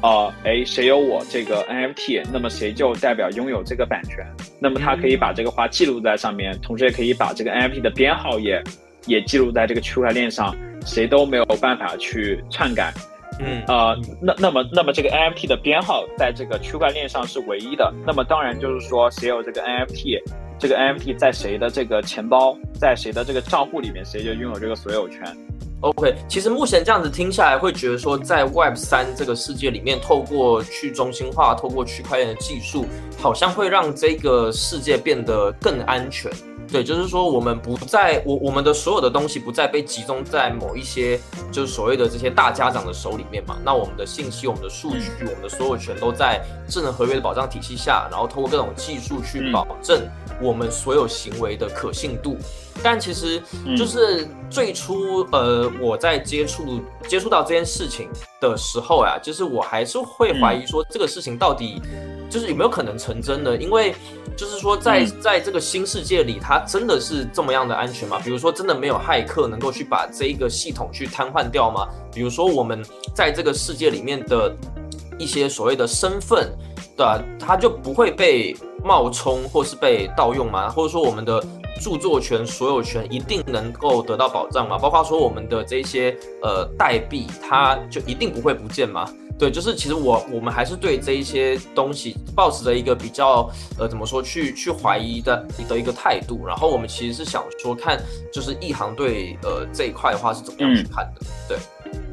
[0.05, 4.23] 啊，哎，谁有我这个 NFT，那么谁就代表拥有这个版权。
[4.59, 8.63] 那么他可以把这个花记录在上面，同时也可以把这个 NFT 的编号也
[9.07, 12.93] 也记录在这个区块链上，谁都没有办法去篡改。
[13.39, 17.91] 嗯，呃，那那么那么这个 NFT 的编号在这个区块链上是唯一的。
[18.05, 20.21] 那么当然就是说，谁有这个 NFT，
[20.59, 25.21] 这个 NFT 在谁的这个钱包，在谁的这个账户里面，谁就拥有这个所有权。
[25.85, 32.87] OK，其实目前这样子听下来，会觉得说，在 Web 三这个世界里面，透过去中心化、透过区块链的技术，
[33.21, 36.31] 好像会让这个世界变得更安全。
[36.71, 41.19] 对，就是说我们不再我我们的所有的东西不再被集中在某一些
[41.51, 43.55] 就是所谓的这些大家长的手里面嘛。
[43.63, 50.01] 那我们的信息、我们的数据、我们的所有权都在智能合约的保障体系下，然后通过各种技术去保证
[50.41, 52.37] 我们所有行为的可信度。
[52.83, 53.41] 但其实
[53.77, 58.09] 就是最初呃我在接触接触到这件事情
[58.41, 61.81] 的时候啊，就是我还是会怀疑说这个事情到底
[62.29, 63.95] 就是有没有可能成真的，因为。
[64.37, 68.19] 就是说，在在这个新世界里，它真的是这么样的安全吗？
[68.21, 71.87] 比如说，真的没有骇客能够去把这一个系统去瘫痪掉吗？
[72.13, 72.83] 比如说，我们
[73.13, 74.53] 在这个世界里面的
[75.17, 76.51] 一些所谓的身份，
[76.95, 77.21] 对吧？
[77.39, 80.69] 它就不会被冒充或是被盗用吗？
[80.69, 81.43] 或者说，我们的
[81.81, 84.77] 著作权、所有权一定能够得到保障吗？
[84.77, 89.07] 包括说，我们的这些呃代币，它就一定不会不见吗？
[89.37, 98.01] 对，就是其实我我们还是对这一些东西保持着一个比较呃怎么说去去怀疑的的一个态度，然后我们其实是想说看
[98.31, 101.25] 就是一行对呃这一块的话是怎么样去看的。
[101.49, 101.57] 对，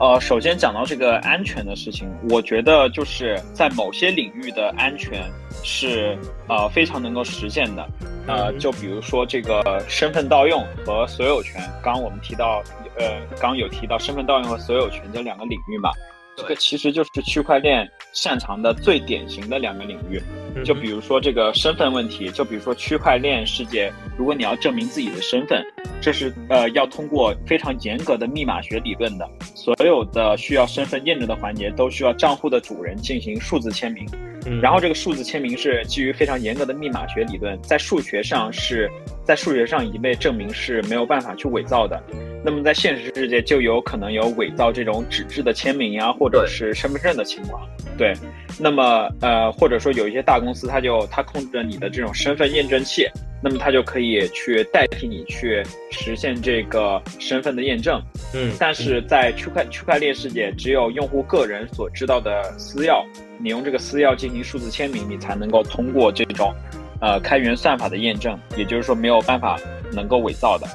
[0.02, 5.30] 呃，首先讲到这个安全的事情，我觉得就是在某些领域的安全
[5.62, 7.88] 是呃非常能够实现的，
[8.26, 12.60] 呃，就比如说这个身份盗用和所有权，刚刚我们提到
[12.98, 15.88] 呃刚有提到身份盗用和所有权这两个领域嘛。
[16.36, 20.20] 这个其实就是区块链擅长的最典型的两个领域，
[20.64, 25.64] 就比如说这个身份问题，就比如说区块链世界，如果你要证明自己的身份，
[26.00, 34.06] 这是呃要通过非常严格的密码学理论的，所有的需要身份验证的环节都需要账户的主人进行数字签名，
[34.60, 38.90] 然后这个数字签名是基于非常严格的密码学理论，在数学上是
[39.24, 42.02] 在数学上已经被证明是没有办法去伪造的。
[42.44, 47.62] 那么在现实世界就有可能有伪造这种纸质的签名呀，或者是身份证的情况。
[47.96, 48.12] 对，
[48.58, 53.06] 那么呃，或者说有一些大公司，它就它控制着你的这种身份验证器，
[53.42, 58.02] 那么它就可以去代替你去实现这个身份的验证。
[58.34, 63.04] 嗯，但是在区块区块链世界，只有用户个人所知道的私钥，
[63.38, 66.54] 你用这个私钥进行数字签名，你才能够通过这种
[67.00, 69.58] 呃开源算法的验证，也就是说没有办法
[69.92, 70.66] 能够伪造的。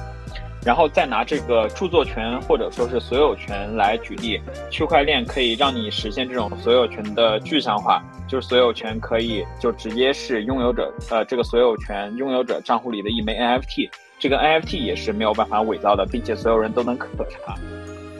[0.68, 4.38] 然后再拿这个著作权或者说是所有权来举例，
[4.70, 13.88] 区块链可以让你实现这种所有权的具象化，就是所有权可以就直接是拥有者，呃，这个所有权拥有者账户里的一枚 NFT，
[14.18, 17.54] 这个 NFT 也是没有办法伪造的，并且所有人都能可查。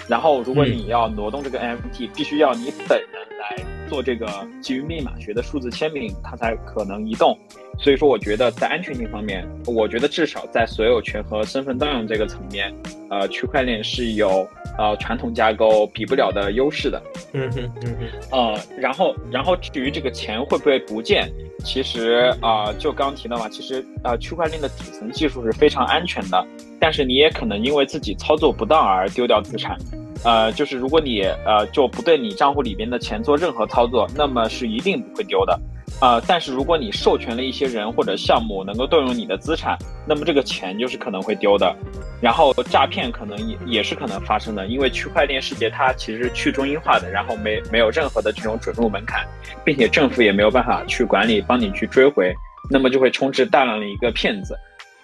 [0.09, 3.57] 然后如果你要挪动这个 NFT，必须要你本人来
[3.89, 4.27] 做这个
[4.61, 7.39] 基于密码学的数字签名，它才可能移动。
[7.79, 12.75] 所以说，我觉得在安全性方面，我觉得至少在所有权和身份盗用这个层面，
[13.09, 14.45] 呃，区块链是有
[14.77, 17.01] 呃传统架构比不了的优势的。
[17.33, 18.09] 嗯哼，嗯哼。
[18.33, 21.31] 呃，然后，然后至于这个钱会不会不见，
[21.65, 26.47] 其实啊，就刚提到嘛，其实呃，区块链的底层技术是非常安全的，
[26.81, 29.79] 但是你也可能因为自己操作不当而丢掉资产。
[30.25, 35.59] 呃，就是如果你呃就不对你账户里边的钱做任何操作，那么是一定不会丢的。
[36.01, 41.75] 啊，但是如果你授权了一些人或者项目能够动用你的资产，那么这个钱就是可能会丢的，
[42.21, 49.27] 然后诈骗可能也也是可能发生的，因为区块链世界它其实是去中心化的，然后没没有任何的这种准入门槛，
[49.65, 52.33] 并且政府也没有办法去管理帮你去追回，
[52.71, 54.55] 那么就会充斥大量的一个骗子，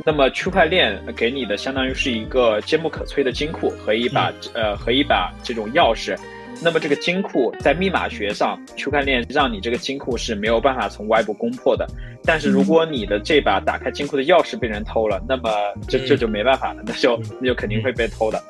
[0.02, 6.16] 那么区块链给你的相当于是一个坚不可摧的金库和一把呃和一把这种钥匙。
[6.62, 11.86] 那么这个金库在密码学上，区块链让你这个金库是没有办法从外部攻破的。
[12.24, 15.50] 但是如果你的这把打开金库的钥匙被人偷了，那么
[15.88, 18.40] 这这就没办法了，那就那就肯定会被偷的。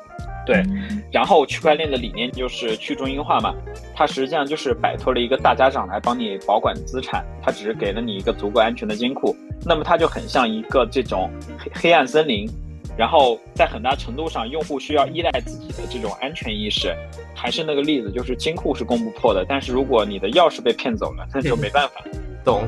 [0.45, 0.63] 对，
[1.11, 3.53] 然后区块链的理念就是去中心化嘛，
[3.95, 9.35] 它实际上就是摆脱了一个大家长来帮你保管资产，它只是给了你一个足够安全的金库，
[9.65, 12.47] 那么它就很像一个这种黑黑暗森林。
[12.97, 16.95] 然后在很大程度上，用户需要依赖自己的这种安全意识。
[17.35, 21.95] 还是那个例子，就是金库是攻不破的，但是如果你的钥匙被骗走了，那就没办法。
[22.45, 22.65] 懂？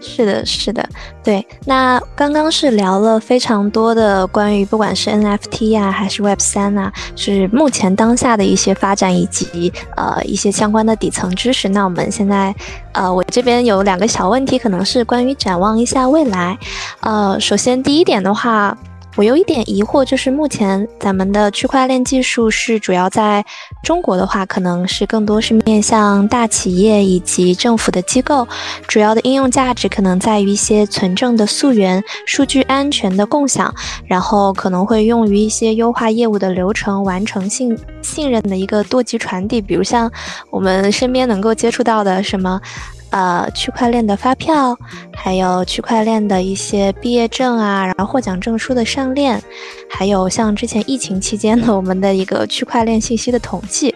[0.00, 0.88] 是的，是的，
[1.22, 1.44] 对。
[1.66, 11.68] 那刚刚是聊了非常多的关于不管是 NFT 啊，还是 Web 三啊，是目前当下的一些发展以及呃一些相关的底层知识。
[11.68, 12.54] 那我们现在
[12.92, 16.58] 呃，我这边有两个小问题，可能是关于展望一下未来。
[17.00, 18.76] 呃，首先第一点的话。
[19.18, 23.44] 我有一点疑惑，就是目前咱们的区块链技术是主要在
[23.82, 28.46] 中国的话，可能是更多是面向大企业以及政府的机构，
[28.86, 33.74] 主要的应用价值可能在于一些存证的溯源、数据安全的共享，
[34.06, 40.08] 然后可能会用于一些优化业务的流程、完成信信任的一个多级传递，比如像
[40.48, 42.60] 我们身边能够接触到的什么。
[43.10, 44.76] 呃区块链的发票，
[45.14, 49.42] 还有区块链的一些毕业证啊，然后获奖证书的上链，
[49.88, 53.94] 还有像之前疫情期间的我们的一个区块链信息的统计。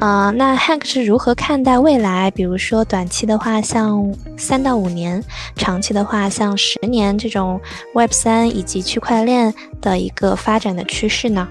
[0.00, 2.30] 呃，那 Hank 是如何看待未来？
[2.30, 5.20] 比如说短期的话，像三到五年；
[5.56, 7.60] 长期的话，像十年这种
[7.94, 11.48] Web 三以及区块链的一个发展的趋势呢？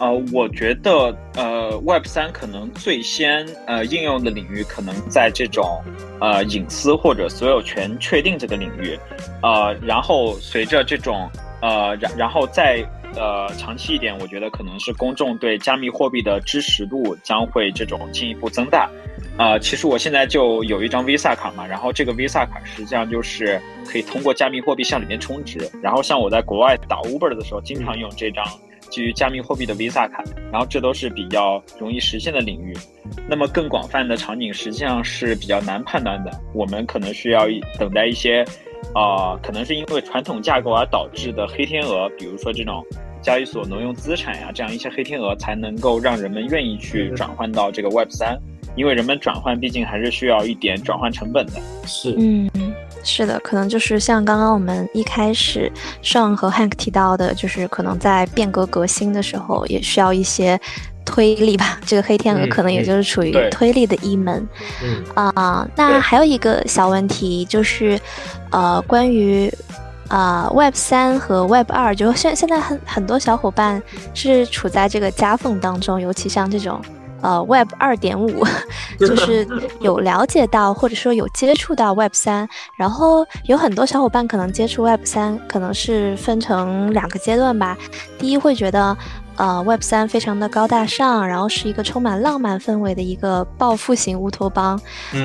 [0.00, 5.78] 呃，我觉得，呃，Web 三可能最先呃应用的领域，可能在这种
[6.20, 8.98] 呃隐私或者所有权确定这个领域，
[9.42, 11.30] 呃，然后随着这种
[11.60, 12.82] 呃，然然后再
[13.14, 18.88] 呃长期一点，我觉得可能是公众对加密货币的支持度将会这种进一步增大。
[19.36, 28.42] 呃，其实我现在就有一张 Visa 卡嘛，然后这个 Visa 卡实际上就是可以通过加密货币向里面充值，然后像我在国外打 Uber 的时候，经常用这张。
[28.90, 30.22] 基于加密货币的 Visa 卡，
[30.52, 32.76] 然后这都是比较容易实现的领域。
[33.28, 37.46] 那么更广泛的场景实际上是比较难判断的，我们可能需要
[37.78, 38.44] 等待一些，
[38.94, 42.84] 啊，可能是因为传统架构而导致的黑天鹅，比如说这种
[43.22, 48.38] 交易所挪用资产呀，这样一些黑天鹅才能够让人们愿意去转换到这个 Web 三，
[48.76, 51.54] 因为人们转换毕竟还是需要一点转换成本的。
[51.86, 52.50] 是，嗯。
[53.02, 55.70] 是的，可能就是像刚刚我们一开始
[56.02, 60.60] 上和 Hank 提到的，就是可能在变革革新的时候，也需要一些
[61.04, 61.80] 推力吧。
[61.86, 64.46] 这个黑天鹅可能也就是处于推力的一门。
[64.82, 67.98] 嗯啊，那还有一个小问题就是，
[68.50, 69.52] 呃，关于
[70.08, 73.82] 啊 Web 三和 Web 二，就现现在很很多小伙伴
[74.12, 76.80] 是处在这个夹缝当中，尤其像这种。
[77.22, 78.44] 呃，Web 二点五，
[78.98, 79.46] 就是
[79.80, 87.76] 有了解到或者说有接触到 Web 三，然后有很多小伙伴可能接触 Web 三，可能是分成两个阶段吧。
[88.18, 88.96] 第一会觉得。
[89.40, 94.78] 呃，Web 三非常的高大上，然后是一个充满浪漫氛围的一个暴富型乌托邦。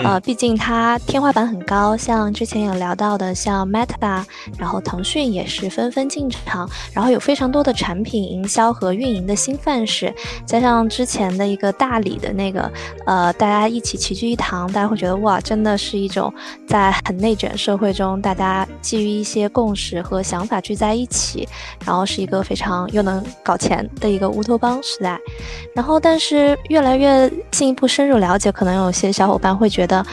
[0.05, 4.23] 呃，毕竟它天花板很高，像之前有聊到的，像 Meta，
[4.57, 12.71] 然后腾讯也是纷纷进场，然后有非常多的产品营销和运营的新范式，加上之前的一个大理的那个，
[13.05, 16.33] 呃，大家一起齐聚一堂，大家会觉得哇，真的是一种
[16.65, 21.45] 在很内卷社会中，大家基于一些共识和想法聚在一起，
[21.85, 23.85] 然后是一个非常又能搞钱。
[24.05, 25.19] 的一个乌托邦时代，
[25.73, 30.05] 然后但是越来越进一步深入了解，可能有些小伙伴会觉得，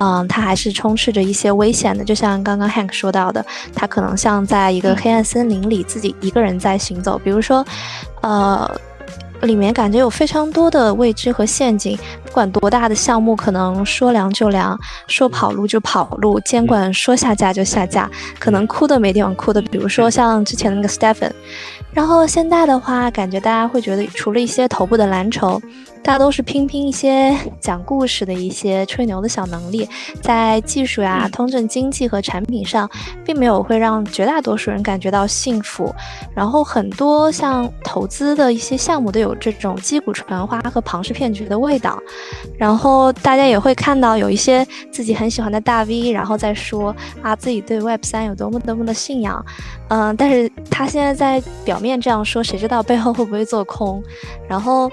[0.00, 2.02] 嗯，它还是充斥着一些危险的。
[2.04, 7.16] 就像刚刚 Hank 说到的，他可能像在一个黑暗森林里自己一个人在行走。
[7.22, 7.64] 比如说，
[8.22, 8.68] 呃。
[9.42, 11.94] 里面感觉有非常多的未知和陷阱，
[12.24, 14.78] 不管多大的项目，可能说凉就凉，
[15.08, 21.32] 说跑路就跑路，监管说下架就下架，可能哭都没地方哭的，比如说像之前的那个 Stephen，
[21.94, 25.58] 然后现在的话，感觉大家会觉得除了一些头部的蓝筹。
[26.02, 29.88] 大都是拼拼一些讲故事的一些吹牛的小能力，
[30.22, 32.88] 在技术呀、通证经济和产品上，
[33.24, 35.92] 并没有会让绝大多数人感觉到幸福。
[36.32, 42.00] 然后很多像投资的一些项目都有这种击鼓传花和庞氏骗局的味道。
[42.58, 49.44] 然后大家也会看到有一些自己很喜欢的大 V，然后再说啊自己对 Web 三有多么多么的信仰。
[49.88, 54.02] 嗯，但是他现在在表面这样说，谁知道背后会不会做空？
[54.48, 54.90] 然后。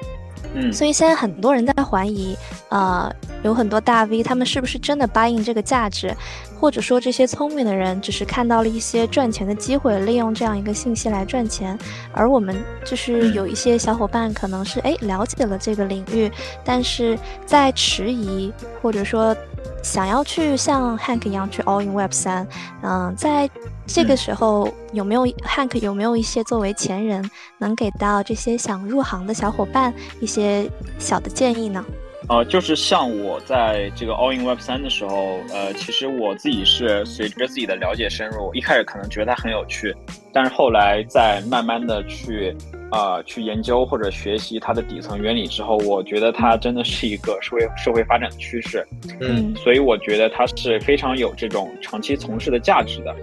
[0.72, 2.36] 所以现在很多人在怀疑，
[2.70, 3.12] 呃，
[3.43, 6.16] 有很多大 V 他们是不是真的 buy in 这个价值，
[6.60, 11.78] 或者说这些聪明的人只是看到了一些赚钱的机会，利用这样一个信息来赚钱，
[12.12, 16.32] 而我们就是有一些小伙伴可能是哎了解了这个领域，
[16.64, 19.36] 但是在迟疑或者说。
[19.82, 22.47] 想要去像 Hank 一样去 All in Web 三，
[22.82, 23.49] 嗯，在
[23.86, 31.84] 这个时候有没有 Hank 有没有一些作为前人能给到这些想入行的小伙伴一些小的建议呢？
[32.30, 39.94] 呃，就是像我在这个 All in Web 三的时候，呃，其实我自己是随着自己的了解深入，一开始可能觉得它很有趣，
[40.32, 42.56] 但是后来在慢慢的去。
[42.95, 48.88] 呃，去研究或者学习它的底层原理之后，我觉得它真的是一个社会社会发展的趋势，
[49.20, 53.16] 嗯，所以我觉得它是非常有这种长期从事的价值的。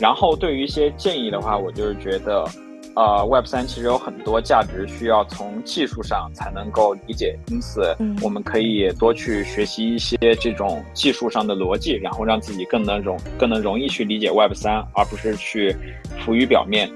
[0.00, 2.44] 然后对于一些建议的话，我就是觉得，
[2.94, 15.76] 呃，Web 三其实有很多价值需要从技术上才能够理解，因此我们可以多去学习一些这种技术上的逻辑，然后让自己更能容更能容易去理解 Web 三，而不是去
[16.24, 16.90] 浮于表面。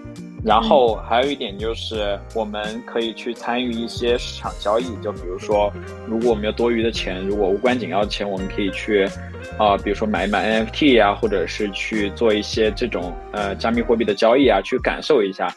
[0.44, 5.72] 然后还有一点就是，我们可以去参与一些市场交易，就比如说，
[6.06, 9.04] 如果我们有多余的钱，如果无关紧要的钱，我们可以去，
[9.56, 15.48] 啊，比如说买一买 NFT 呀，或者是去做一些这种呃加密货币的交易啊，去感受一下。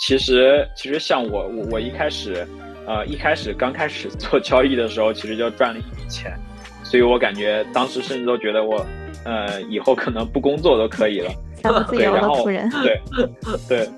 [0.00, 2.44] 其实，其实像我我我一开始，
[2.84, 6.36] 呃，一开始刚开始做交易的时候，其实就赚了一笔钱。
[6.82, 8.84] 所以我感觉当时甚至都觉得我，
[9.24, 11.30] 呃，以后可能不工作都可以了。
[11.88, 13.30] 对，然后对对
[13.68, 13.88] 对，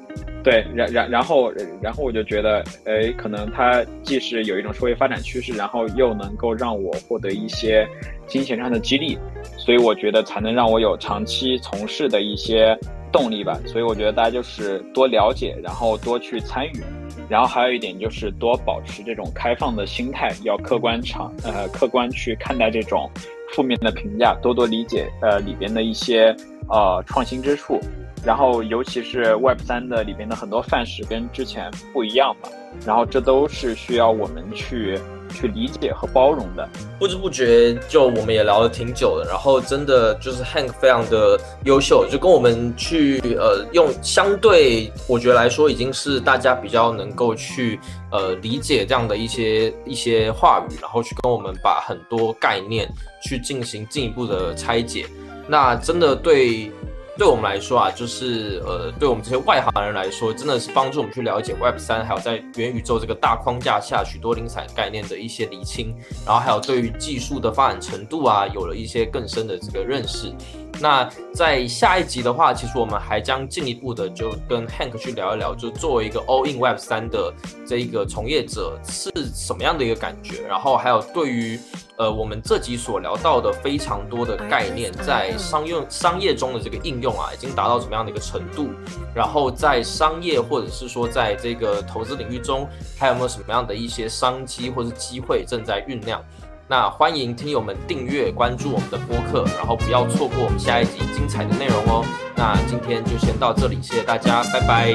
[0.45, 1.51] 对然然然后
[1.81, 7.89] 然后我就觉得，哎，可能它既是有一种社会发展趋势，然后又能够让我获得一些
[8.27, 9.19] 金钱上的激励，
[9.57, 12.79] 所以我觉得才能让我有长期从事的一些
[13.11, 13.59] 动力吧。
[13.65, 16.83] 所以我觉得大家就是多了解，然后多去参与，
[17.27, 23.11] 然后还有一点就是多保持这种开放的心态，要客观场呃客观去看待这种
[23.55, 26.37] 负面的评价，多多理解呃里边的一些。
[26.67, 27.79] 呃，创新之处，
[28.25, 32.49] 然后尤其是 Web 三的里边的很多范式跟之前不一样嘛，
[32.87, 34.99] 然后这都是需要我们去
[35.35, 36.67] 去理解和包容的。
[36.99, 47.79] 不知不觉就我们也聊了挺久了，然后真的就是 Hank 非常的优秀，就跟我们去呃用相对我觉得来说已经是大家比较能够去
[48.11, 52.89] 呃理解这样的一些一些话语，然后去跟我们把很多概念
[53.23, 55.05] 去进行进一步的拆解。
[55.47, 56.73] 那真的对，
[57.17, 65.95] 对我们来说啊，就是呃，对我们这些外行人来说，真的是帮助我们去了解 Web 三，还有在元宇宙这个大框架下许多零散概念的一些厘清，
[66.27, 70.33] 然后还有对于技术的发展程度啊，有了一些更深的这个认识。
[70.81, 77.33] 那在下一集的话，其实我们还将进一步的就跟 Hank 去聊一聊，就作为一个 All in Web 三的
[77.67, 81.59] 这一个从业者是什么样的一个感觉，然后还有对于
[81.97, 88.69] 呃我们这集所聊到的非常多的概念，在商用商业中的这个应用啊，已经达到什么样的一个程度，
[89.15, 92.69] 然后在商业或者是说在这个投资领域中，
[92.99, 96.23] 还有没有什么样的一些商机或是机会正在酝酿。
[96.67, 102.05] 那欢迎听友们订阅关注我们的播客，然后不要错过我们下一集精彩的内容哦。
[102.35, 104.95] 那今天就先到这里，谢谢大家，拜拜，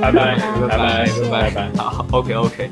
[0.00, 0.38] 拜拜，
[0.68, 2.70] 拜拜，拜拜，好，OK OK。